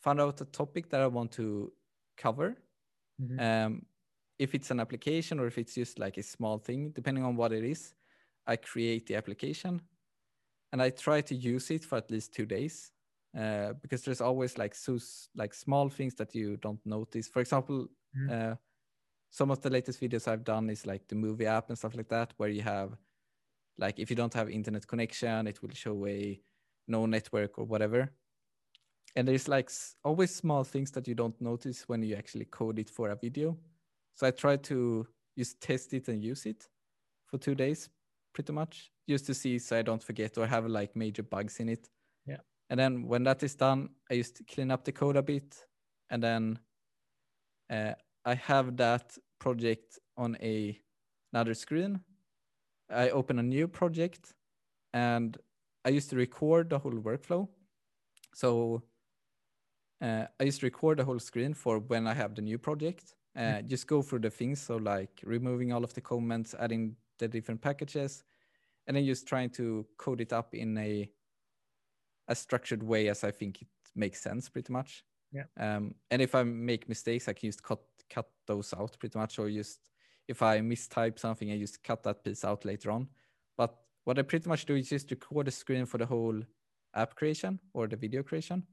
[0.00, 1.72] find out a topic that I want to
[2.16, 2.62] cover.
[3.18, 3.38] Mhm.
[3.38, 3.86] Um,
[4.38, 7.52] if it's an application or if it's just like a small thing, depending on what
[7.52, 7.94] it is,
[8.46, 9.82] I create the application
[10.72, 12.91] and I try to use it for at least two days.
[13.36, 14.98] Uh, because there's always like so
[15.34, 17.28] like small things that you don't notice.
[17.28, 18.28] For example, Mhm.
[18.28, 18.56] uh,
[19.30, 22.08] some of the latest videos I've done is like the movie app and stuff like
[22.10, 22.98] that, where you have
[23.78, 26.42] like if you don't have internet connection, it will show a
[26.88, 28.10] no network or whatever.
[29.14, 29.70] And there's like
[30.04, 33.58] always small things that you don't notice when you actually code it for a video.
[34.14, 35.06] So I try to
[35.36, 36.68] just test it and use it
[37.26, 37.90] for two days,
[38.34, 41.68] pretty much, just to see so I don't forget or have like major bugs in
[41.70, 41.90] it.
[42.72, 45.66] And then when that is done, I just clean up the code a bit,
[46.08, 46.58] and then
[47.68, 47.92] uh,
[48.24, 50.80] I have that project on a
[51.34, 52.00] another screen.
[52.88, 54.32] I open a new project,
[54.94, 55.36] and
[55.84, 57.46] I used to record the whole workflow.
[58.34, 58.82] So
[60.00, 63.14] uh, I just record the whole screen for when I have the new project.
[63.36, 67.28] Uh, Just go through the things, so like removing all of the comments, adding the
[67.28, 68.24] different packages,
[68.86, 71.10] and then just trying to code it up in a
[72.28, 75.04] as structured way as I think it makes sense, pretty much.
[75.32, 75.44] Yeah.
[75.58, 79.38] Um, and if I make mistakes, I can just cut cut those out pretty much,
[79.38, 79.90] or just
[80.28, 83.08] if I mistype something, I just cut that piece out later on.
[83.56, 86.42] But what I pretty much do is just record the screen for the whole
[86.94, 88.66] app creation or the video creation,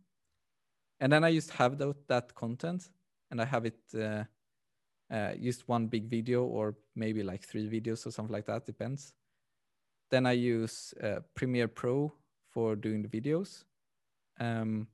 [0.99, 1.77] and then I just have
[2.07, 2.89] that content,
[3.31, 4.23] and I have it uh,
[5.09, 9.13] uh, just one big video or maybe like three videos or something like that, depends.
[10.11, 12.13] Then I use uh, Premiere Pro
[12.49, 13.65] for doing the videos.
[14.39, 14.89] Um,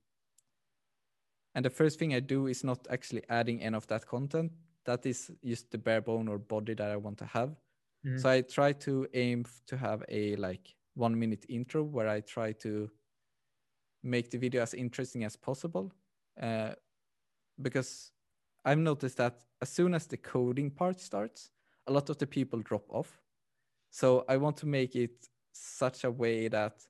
[1.54, 4.52] and the first thing I do is not actually adding any of that content.
[4.86, 7.56] That is just the bare bone or body that I want to have.
[8.04, 8.18] Mhm.
[8.18, 12.54] So I try to aim to have a like one minute intro where I try
[12.54, 12.92] to
[14.04, 15.92] make the video as interesting as possible.
[16.40, 16.74] Uh,
[17.62, 18.14] because
[18.66, 21.52] I've noticed that as soon as the coding part starts,
[21.88, 23.24] a lot of the people drop off.
[23.92, 26.88] So I want to make it such a way that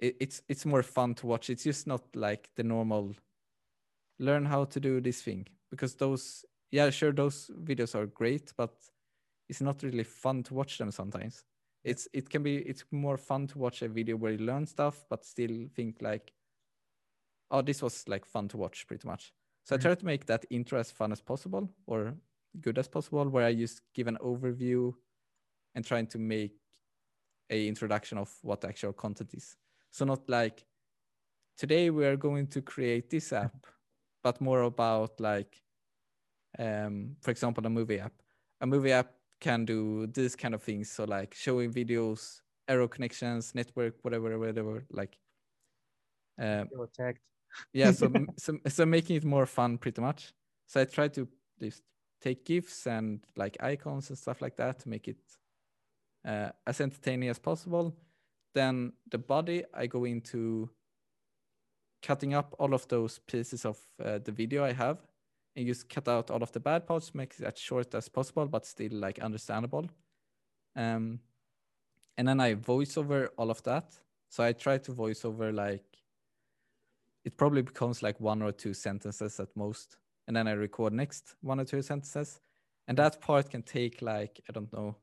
[0.00, 1.50] it, it's it's more fun to watch.
[1.50, 3.14] It's just not like the normal
[4.18, 8.74] learn how to do this thing because those yeah sure those videos are great, but
[9.48, 11.44] it's not really fun to watch them sometimes.
[11.84, 15.04] It's it can be it's more fun to watch a video where you learn stuff
[15.08, 16.32] but still think like
[17.50, 19.32] oh this was like fun to watch pretty much.
[19.64, 19.78] So Mhm.
[19.78, 22.16] I try to make that intro as fun as possible or
[22.60, 24.94] good as possible where I just give an overview
[25.74, 26.56] and trying to make
[27.50, 29.56] a introduction of what the actual content is.
[29.90, 30.64] So not like
[31.56, 33.66] today we are going to create this app,
[34.22, 35.60] but more about like,
[36.58, 38.12] um, for example, a movie app.
[38.60, 40.90] A movie app can do these kind of things.
[40.90, 44.84] So like showing videos, arrow connections, network, whatever, whatever.
[44.90, 45.18] Like,
[46.38, 47.20] um, attacked.
[47.72, 47.90] yeah.
[47.92, 50.32] So, so so making it more fun, pretty much.
[50.66, 51.28] So I try to
[51.60, 51.82] just
[52.20, 55.18] take gifs and like icons and stuff like that to make it
[56.24, 57.96] uh, as entertaining as possible.
[58.54, 60.70] Then the body, I go into
[62.02, 64.98] cutting up all of those pieces of uh, the video I have
[65.56, 68.46] and just cut out all of the bad parts, make it as short as possible,
[68.46, 69.88] but still like understandable.
[70.76, 71.20] Um,
[72.16, 73.94] and then I voice over all of that.
[74.28, 75.84] So I try to voice over like
[77.24, 79.96] it probably becomes like one or two sentences at most.
[80.26, 82.40] And then I record next one or two sentences.
[82.86, 84.96] And that part can take like, I don't know.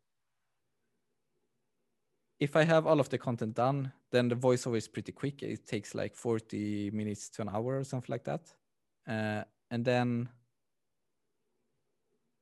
[2.39, 5.41] If I have all of the content done, then the voiceover is pretty quick.
[5.41, 8.53] It takes like 40 minutes to an hour or something like that.
[9.07, 10.29] Uh, and then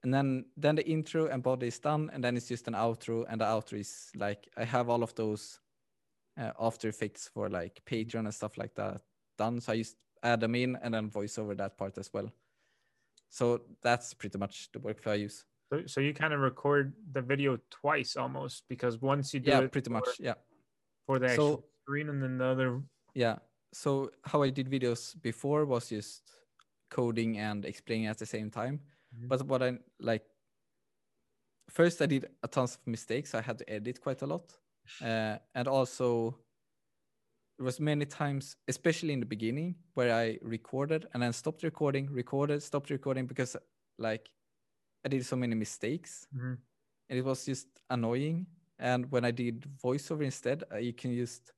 [0.03, 3.25] and then then the intro and body is done and then it's just an outro
[3.29, 5.59] and the outro is like i have all of those
[6.39, 9.01] uh, after effects for like patreon and stuff like that
[9.37, 12.29] done so i just add them in and then voice over that part as well
[13.29, 17.21] so that's pretty much the workflow i use So, so you kind of record the
[17.21, 20.35] video twice almost because once you do yeah it pretty much yeah
[21.07, 22.81] for the actual So- screen and then the other.
[23.15, 23.37] yeah
[23.73, 26.21] so how i did videos before was just
[26.91, 28.79] coding and explaining at the same time
[29.15, 29.27] Mhm.
[29.29, 30.23] but what i like
[31.69, 34.45] first i did a tons of mistakes i had to edit quite a lot
[35.01, 36.37] uh, and also
[37.57, 42.05] there was many times especially in the beginning where i recorded and then stopped recording
[42.11, 43.57] recorded stopped recording because
[43.97, 44.29] like
[45.05, 46.57] i did so many mistakes Mhm.
[47.09, 48.45] and it was just annoying
[48.79, 51.53] and when i did voiceover instead uh, you can just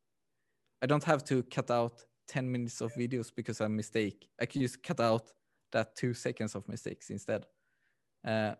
[0.82, 4.46] i don't have to cut out 10 minutes of videos because of a mistake i
[4.46, 5.32] can just cut out
[5.72, 7.46] that two seconds of mistakes instead
[8.28, 8.56] uh,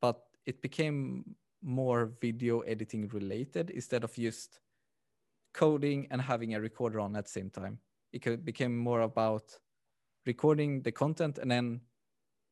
[0.00, 4.60] but it became more video editing related instead of just
[5.54, 7.78] coding and having a recorder on at the same time.
[8.12, 9.58] It became more about
[10.26, 11.80] recording the content and then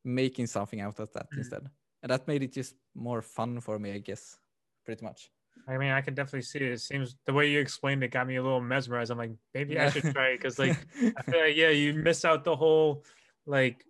[0.05, 1.41] making something out of that mm-hmm.
[1.41, 1.69] instead.
[2.03, 4.37] And that made it just more fun for me, I guess,
[4.85, 5.31] pretty much.
[5.67, 6.73] I mean, I can definitely see it.
[6.73, 9.11] It seems the way you explained it got me a little mesmerized.
[9.11, 12.25] I'm like, maybe I should try it because, like, I feel like yeah, you miss
[12.25, 13.05] out the whole
[13.47, 13.85] like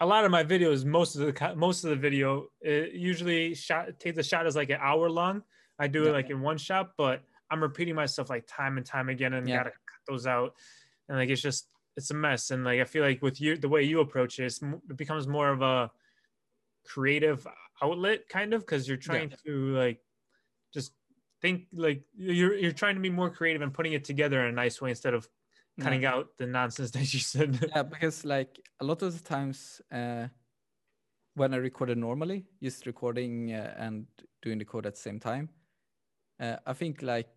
[0.00, 0.84] a lot of my videos.
[0.84, 4.70] Most of the most of the video it usually shot take the shot is like
[4.70, 5.42] an hour long.
[5.78, 6.10] I do yeah.
[6.10, 9.46] it like in one shot, but I'm repeating myself like time and time again, and
[9.48, 9.58] yeah.
[9.58, 10.54] gotta cut those out.
[11.08, 11.66] And like it's just
[11.96, 12.50] it's a mess.
[12.50, 15.50] And like I feel like with you, the way you approach it, it becomes more
[15.50, 15.90] of a
[16.86, 17.46] creative
[17.82, 19.36] outlet, kind of, because you're trying yeah.
[19.46, 20.00] to like
[20.72, 20.92] just
[21.40, 24.52] think like you're you're trying to be more creative and putting it together in a
[24.52, 25.28] nice way instead of
[25.80, 26.12] cutting yeah.
[26.12, 27.70] out the nonsense that you said.
[27.74, 30.28] yeah, because like a lot of the times uh,
[31.34, 34.06] when I recorded normally, just recording uh, and
[34.42, 35.48] doing the code at the same time,
[36.40, 37.28] uh, I think like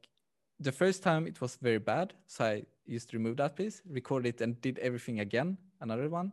[0.59, 4.25] the first time it was very bad, so I used to remove that piece, record
[4.25, 5.57] it, and did everything again.
[5.81, 6.31] Another one,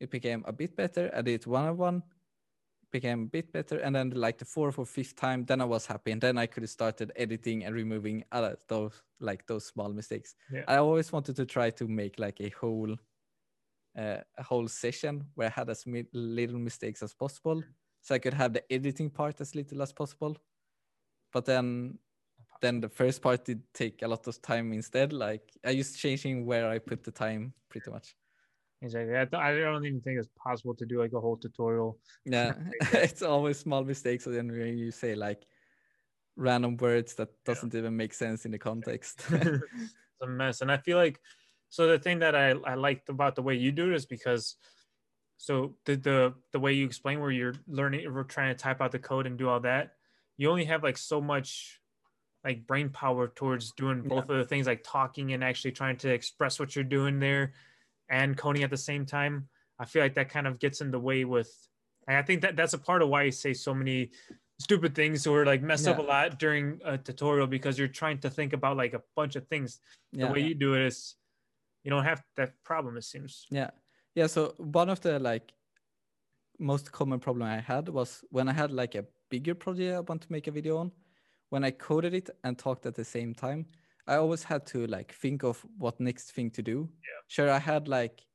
[0.00, 1.10] it became a bit better.
[1.14, 2.02] I did one of one,
[2.90, 5.86] became a bit better, and then like the fourth or fifth time, then I was
[5.86, 9.92] happy, and then I could have started editing and removing other those like those small
[9.92, 10.34] mistakes.
[10.52, 10.64] Yeah.
[10.68, 12.92] I always wanted to try to make like a whole
[13.96, 17.62] uh, a whole session where I had as little mistakes as possible,
[18.02, 20.36] so I could have the editing part as little as possible.
[21.32, 21.98] But then
[22.64, 25.12] then the first part did take a lot of time instead.
[25.12, 28.14] Like I just changing where I put the time pretty much.
[28.82, 29.14] Exactly.
[29.16, 31.98] I, I don't even think it's possible to do like a whole tutorial.
[32.24, 32.52] Yeah,
[32.92, 34.26] it's always small mistakes.
[34.26, 35.42] And then when you say like
[36.36, 37.80] random words that doesn't yeah.
[37.80, 39.22] even make sense in the context.
[39.30, 39.64] it's
[40.22, 40.60] a mess.
[40.60, 41.20] And I feel like
[41.68, 44.56] so the thing that I, I liked about the way you do it is because
[45.36, 48.92] so the, the the way you explain where you're learning we're trying to type out
[48.92, 49.92] the code and do all that,
[50.36, 51.80] you only have like so much
[52.44, 54.36] like brain power towards doing both yeah.
[54.36, 57.54] of the things like talking and actually trying to express what you're doing there
[58.10, 59.48] and coding at the same time.
[59.78, 61.50] I feel like that kind of gets in the way with
[62.06, 64.10] I think that that's a part of why I say so many
[64.60, 65.92] stupid things or like mess yeah.
[65.92, 69.36] up a lot during a tutorial because you're trying to think about like a bunch
[69.36, 69.80] of things.
[70.12, 70.26] Yeah.
[70.26, 71.14] The way you do it is
[71.82, 73.46] you don't have that problem it seems.
[73.50, 73.70] Yeah.
[74.14, 75.52] Yeah, so one of the like
[76.58, 80.22] most common problem I had was when I had like a bigger project I want
[80.22, 80.92] to make a video on
[81.54, 83.66] when I coded it and talked at the same time,
[84.08, 86.88] I always had to like think of what next thing to do.
[86.90, 87.20] Yeah.
[87.28, 88.26] Sure, I had like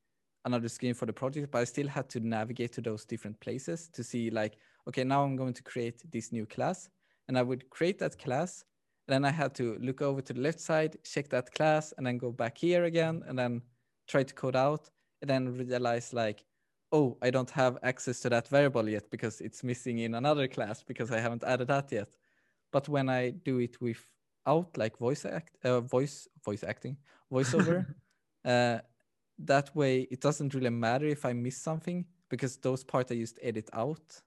[0.46, 3.90] another screen for the project, but I still had to navigate to those different places
[3.90, 4.56] to see like,
[4.88, 6.88] okay, now I'm going to create this new class.
[7.28, 8.64] And I would create that class.
[9.06, 12.08] And then I had to look over to the left side, check that class, and
[12.08, 13.64] then go back here again, and then
[14.08, 14.90] try to code out,
[15.22, 16.46] and then realize like,
[16.94, 20.84] oh, I don't have access to that variable yet because it's missing in another class
[20.84, 22.08] because I haven't added that yet.
[22.72, 26.98] But when I do it without like voice act, uh, voice voice acting,
[27.32, 27.86] voiceover,
[28.46, 28.80] uh,
[29.40, 33.40] that way it doesn't really matter if I miss something because those parts I just
[33.42, 34.22] edit out,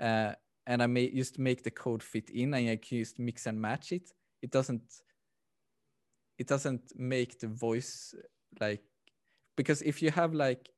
[0.00, 0.32] uh,
[0.66, 3.60] and I may just make the code fit in, and I can just mix and
[3.60, 4.10] match it.
[4.42, 4.82] It doesn't.
[6.38, 8.14] It doesn't make the voice
[8.60, 8.82] like
[9.56, 10.70] because if you have like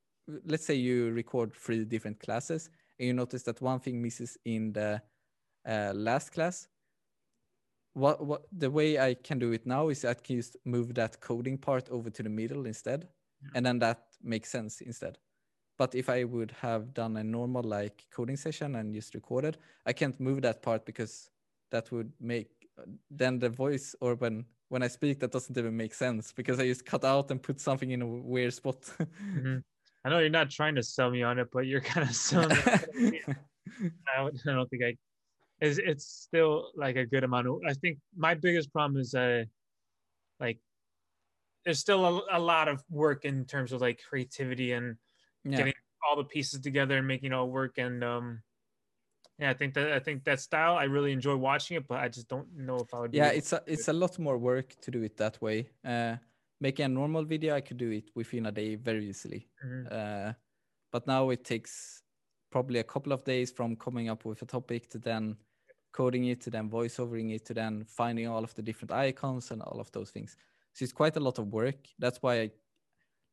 [0.47, 4.73] let's say you record three different classes and you notice that one thing misses in
[4.73, 5.01] the
[5.69, 6.69] uh, last class
[7.95, 11.21] what what the way I can do it now is I can just move that
[11.21, 13.09] coding part over to the middle instead,
[13.43, 13.51] yeah.
[13.55, 15.19] and then that makes sense instead.
[15.77, 19.93] But if I would have done a normal like coding session and just recorded, I
[19.93, 21.31] can't move that part because
[21.71, 22.51] that would make
[23.11, 26.67] then the voice or when when I speak that doesn't even make sense because I
[26.67, 28.83] just cut out and put something in a weird spot.
[28.83, 29.59] mm-hmm.
[30.05, 32.57] I know you're not trying to sell me on it, but you're kind of selling.
[32.57, 34.97] I don't think I
[35.61, 39.45] is it's still like a good amount of i think my biggest problem is uh
[40.39, 40.59] like
[41.65, 44.97] there's still a, a lot of work in terms of like creativity and
[45.45, 45.59] yeah.
[45.59, 45.75] getting
[46.09, 48.41] all the pieces together and making it all work and um
[49.39, 52.09] yeah i think that i think that style i really enjoy watching it but i
[52.09, 54.91] just don't know if i would yeah it's a it's a lot more work to
[54.91, 56.17] do it that way uh
[56.61, 59.87] making a normal video i could do it within a day very easily mm-hmm.
[59.91, 60.33] uh
[60.91, 62.03] but now it takes
[62.51, 65.37] probably a couple of days from coming up with a topic to then
[65.93, 69.63] coding it to then voiceovering it to then finding all of the different icons and
[69.63, 70.37] all of those things.
[70.73, 71.89] So it's quite a lot of work.
[71.99, 72.51] That's why I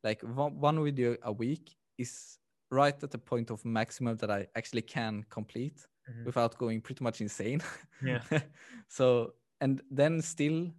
[0.04, 2.38] like one video a week is
[2.70, 6.24] right at the point of maximum that I actually can complete mm-hmm.
[6.24, 7.62] without going pretty much insane.
[8.04, 8.22] Yeah.
[8.88, 10.70] so and then still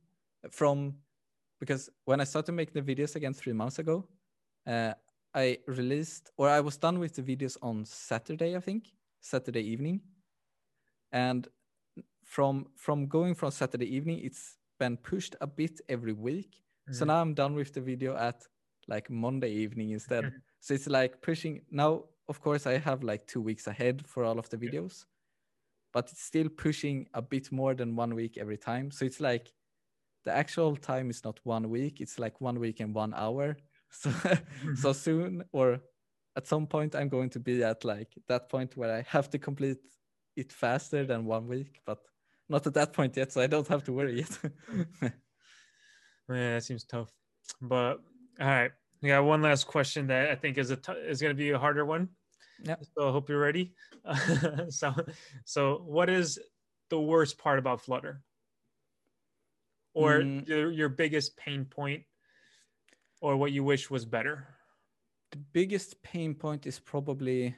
[0.51, 0.95] from
[1.59, 4.07] because when I started making the videos again three months ago,
[4.65, 4.93] uh,
[5.33, 10.01] I released or I was done with the videos on Saturday, I think, Saturday evening
[11.11, 11.47] and
[12.29, 16.63] from from going from Saturday evening, it's been pushed a bit every week.
[16.91, 17.07] So Mhm.
[17.07, 18.47] now I'm done with the video at
[18.87, 20.23] like Monday evening instead.
[20.59, 22.05] so it's like pushing now.
[22.27, 25.05] Of course, I have like two weeks ahead for all of the videos,
[25.91, 28.91] but it's still pushing a bit more than one week every time.
[28.91, 29.51] So it's like
[30.25, 33.57] the actual time is not one week; it's like one week and one hour.
[33.91, 34.11] So
[34.75, 35.81] so soon or
[36.35, 39.39] at some point I'm going to be at like that point where I have to
[39.39, 39.81] complete
[40.35, 41.99] it faster than one week, but
[42.49, 45.11] not at that point yet, so I don't have to worry yet.
[46.31, 47.11] Yeah, that seems tough.
[47.59, 48.01] But
[48.39, 48.71] all right,
[49.01, 51.49] we got one last question that I think is a t- is going to be
[51.49, 52.09] a harder one.
[52.63, 52.75] Yeah.
[52.95, 53.73] So I hope you're ready.
[54.69, 54.93] so,
[55.45, 56.37] so what is
[56.91, 58.21] the worst part about Flutter,
[59.95, 60.47] or Mm.
[60.47, 62.03] your, your biggest pain point,
[63.21, 64.45] or what you wish was better?
[65.31, 67.55] the biggest pain point is probably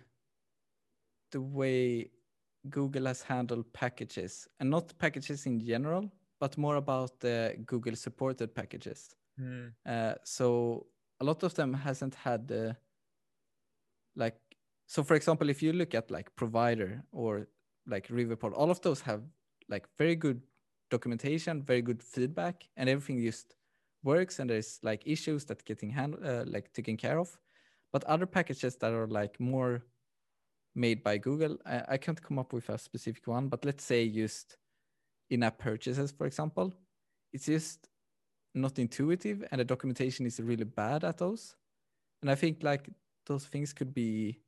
[1.32, 2.12] the way
[2.70, 8.54] Google has handled packages and not packages in general, but more about the Google supported
[8.56, 9.16] packages.
[9.38, 10.88] Hmm, Uh, so
[11.20, 12.78] a lot of them hasn't had the
[14.16, 14.40] like
[14.88, 17.48] so for example if you look at like provider or
[17.88, 19.24] like riverpod all of those have
[19.70, 20.42] like very good
[20.90, 23.56] documentation very good feedback and everything just
[24.04, 27.40] works and there's like issues that getting hand uh, like taken care of
[27.92, 29.86] but other packages that are like more
[30.76, 31.58] made by google.
[31.66, 34.58] I, I can't come up with a specific one but let's say just
[35.30, 36.74] in-app purchases for example.
[37.34, 37.88] It's just
[38.54, 41.56] not intuitive and the documentation is really bad at those.
[42.22, 42.90] And i think like
[43.26, 44.40] those things could be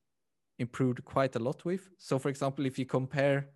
[0.59, 1.89] improved quite a lot with.
[1.97, 3.49] So for example if you compare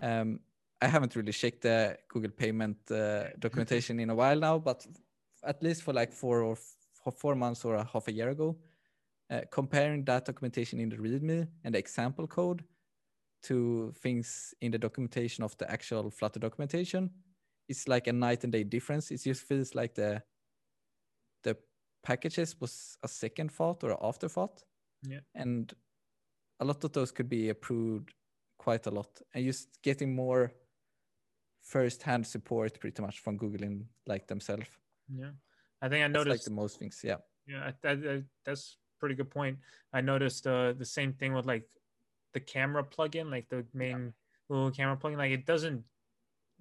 [0.00, 0.40] um,
[0.80, 4.86] i haven't really checked the google payment uh, documentation in a while now but
[5.44, 6.56] at least for like four or
[7.16, 8.56] four months or a half a year ago
[9.32, 12.62] uh, comparing that documentation in the readme and the example code
[13.42, 17.10] to things in the documentation of the actual flutter documentation
[17.68, 19.10] it's like a night and day difference.
[19.10, 20.22] It just feels like the
[21.44, 21.56] the
[22.02, 24.62] packages was a second thought or an afterthought.
[25.08, 25.20] Yeah.
[25.34, 25.72] And
[26.60, 28.12] a lot of those could be approved
[28.58, 29.22] quite a lot.
[29.32, 30.52] And just getting more
[31.62, 34.68] first hand support pretty much from Google in like themselves.
[35.08, 35.30] Yeah,
[35.80, 36.44] I think I That's like noticed.
[36.44, 37.00] the most things.
[37.04, 37.18] Yeah.
[37.46, 39.58] Yeah, I- that, that, that's pretty good point.
[39.92, 41.66] I noticed uh, the same thing with like
[42.34, 44.14] the camera plugin, like the main
[44.48, 45.18] little camera plugin.
[45.18, 45.82] Like it doesn't.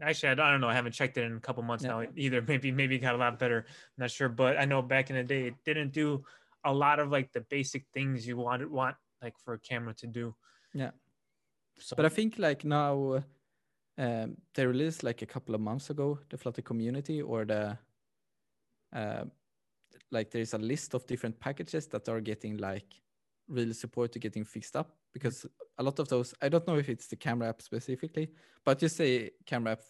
[0.02, 0.70] Actually, I don't, I don't know.
[0.70, 1.92] I haven't checked it in a couple months Yeah.
[1.92, 2.42] now either.
[2.52, 3.60] Maybe maybe it got a lot better.
[3.68, 6.26] I'm not sure, but I know back in the day it didn't do
[6.66, 10.08] a lot of like the basic things you wanted want like for a camera to
[10.08, 10.36] do.
[10.74, 10.92] Yeah.
[11.78, 13.24] So, But I think like now
[13.98, 17.78] um, they released like a couple of months ago the Flutter community or the
[18.94, 19.26] uh,
[20.12, 23.02] like there's a list of different packages that are getting like
[23.48, 25.46] real support to getting fixed up because
[25.78, 28.32] a lot of those I don't know if it's the camera app specifically,
[28.66, 29.82] but just say camera app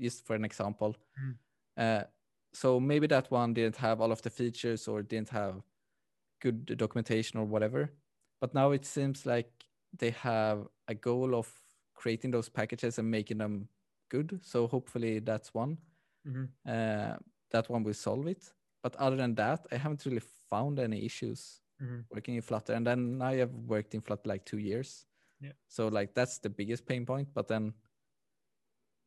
[0.00, 0.96] just for an example.
[1.22, 1.34] Mm.
[1.76, 2.04] Uh,
[2.52, 5.62] so maybe that one didn't have all of the features or didn't have
[6.40, 7.92] good documentation or whatever.
[8.40, 9.50] But now it seems like
[9.98, 11.52] they have a goal of
[11.94, 13.68] creating those packages and making them
[14.10, 14.40] good.
[14.42, 15.78] So hopefully that's one.
[16.26, 16.48] Mhm.
[16.66, 17.16] Uh,
[17.50, 18.52] that one will solve it.
[18.86, 22.04] But other than that, I haven't really found any issues Mhm.
[22.08, 22.72] working in Flutter.
[22.74, 25.06] And then I have worked in Flutter like two years.
[25.40, 25.54] Yeah.
[25.66, 27.28] So like that's the biggest pain point.
[27.34, 27.74] But then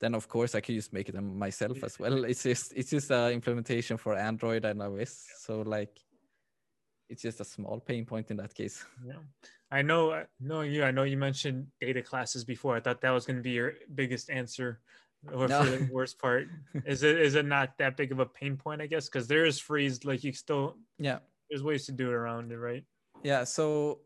[0.01, 1.85] then of course I could just make it myself Yeah.
[1.85, 2.25] as well.
[2.31, 5.13] It's just it's just a implementation for Android and iOS.
[5.45, 5.97] So like
[7.09, 8.83] it's just a small pain point in that case.
[9.09, 9.23] Yeah,
[9.71, 10.11] I know.
[10.11, 10.83] I know you.
[10.83, 12.75] I know you mentioned data classes before.
[12.75, 14.81] I thought that was going to be your biggest answer,
[15.27, 15.63] or No.
[15.63, 16.47] for the worst part.
[16.85, 17.19] Is it?
[17.19, 18.81] Is it not that big of a pain point?
[18.81, 20.05] I guess because there is freezed.
[20.05, 21.19] Like you still Yeah.
[21.49, 22.85] there's ways to do it around it, right?
[23.23, 24.01] Yeah, so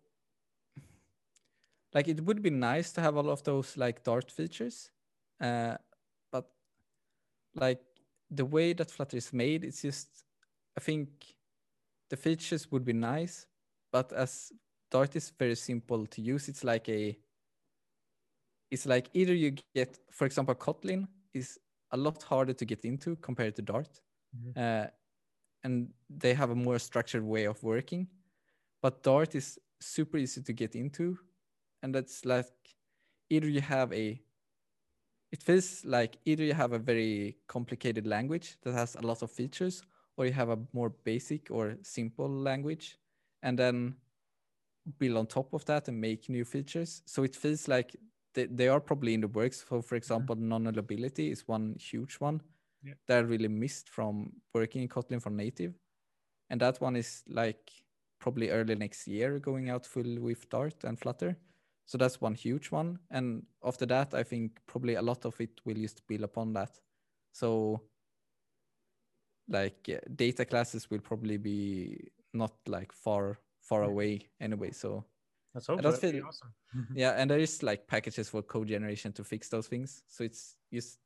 [1.93, 4.89] like it would be nice to have all of those like Dart features,
[5.39, 5.77] uh,
[6.31, 6.49] but
[7.53, 7.81] like
[8.31, 10.23] the way that Flutter is made, it's just
[10.75, 11.35] I think
[12.09, 13.45] the features would be nice,
[13.91, 14.51] but as
[14.89, 17.17] Dart is very simple to use, it's like a
[18.73, 21.59] it's like either you get, for example, Kotlin is
[21.91, 24.01] a lot harder to get into compared to Dart,
[24.35, 24.53] Mhm.
[24.57, 24.87] uh,
[25.63, 28.07] and they have a more structured way of working
[28.83, 31.17] but Dart is super easy to get into,
[31.81, 32.51] and that's like
[33.29, 34.21] either you have a
[35.31, 39.31] it feels like either you have a very complicated language that has a lot of
[39.31, 39.83] features,
[40.17, 42.97] or you have a more basic or simple language,
[43.41, 43.95] and then
[44.99, 47.01] build on top of that and make new features.
[47.05, 47.95] So it feels like
[48.33, 49.65] they, they are probably in the works.
[49.67, 52.41] So, for example, non-nullability is one huge one
[52.83, 52.93] Yeah.
[53.07, 55.73] that I really missed from working in Kotlin for native,
[56.49, 57.71] and that one is like
[58.19, 61.37] probably early next year going out full with Dart and Flutter.
[61.85, 62.99] So that's one huge one.
[63.11, 66.79] And after that, I think probably a lot of it will just build upon that.
[67.33, 67.81] So
[69.49, 74.71] like uh, data classes will probably be not like far far away anyway.
[74.71, 75.03] So
[75.53, 75.81] Let's hope so.
[75.83, 76.53] don't That'd be feel- awesome.
[76.95, 80.03] yeah, and there is like packages for code generation to fix those things.
[80.07, 80.99] So it's just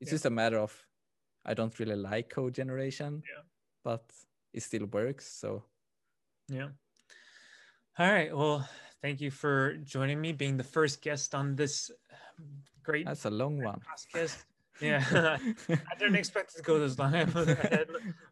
[0.00, 0.14] it's Yeah.
[0.14, 0.72] just a matter of
[1.44, 3.42] I don't really like code generation, Yeah.
[3.82, 4.04] but
[4.52, 5.26] it still works.
[5.26, 5.64] So
[6.48, 6.68] Yeah.
[7.98, 8.34] All right.
[8.36, 8.68] Well,
[9.02, 11.90] thank you for joining me, being the first guest on this
[12.38, 13.80] um, great that's a long one.
[13.80, 14.44] podcast.
[14.80, 15.04] Yeah.
[15.68, 17.14] I didn't expect it to go this long.
[17.14, 17.86] I had,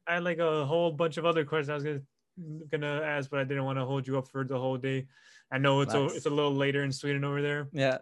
[0.06, 2.00] I had like a whole bunch of other questions I was gonna
[2.70, 5.06] gonna ask, but I didn't want to hold you up for the whole day.
[5.50, 7.98] I know it's a, it's a little later in Sweden over there, yeah,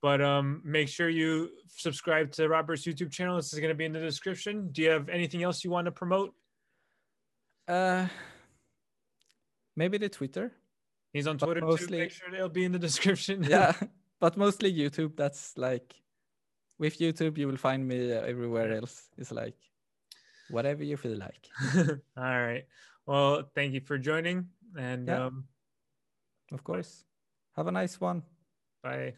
[0.00, 3.36] but um, make sure you subscribe to Robert's YouTube channel.
[3.36, 4.70] This is gonna be in the description.
[4.70, 6.34] Do you have anything else you want to promote?
[7.68, 8.06] uh,
[9.76, 10.52] maybe the Twitter.
[11.12, 11.66] He's on But Twitter too.
[11.66, 13.42] mostly- Make sure they'll be in the description.
[13.48, 13.72] yeah,
[14.20, 15.16] but mostly YouTube.
[15.16, 15.94] That's like
[16.78, 19.08] with YouTube, you will find me everywhere else.
[19.16, 19.54] It's like
[20.50, 21.48] whatever you feel like.
[22.16, 22.64] All right.
[23.06, 24.48] Well, thank you for joining,
[24.78, 25.26] and Yeah.
[25.26, 25.44] um,
[26.52, 27.04] Of course.
[27.56, 28.22] Have a nice one.
[28.82, 29.14] bye.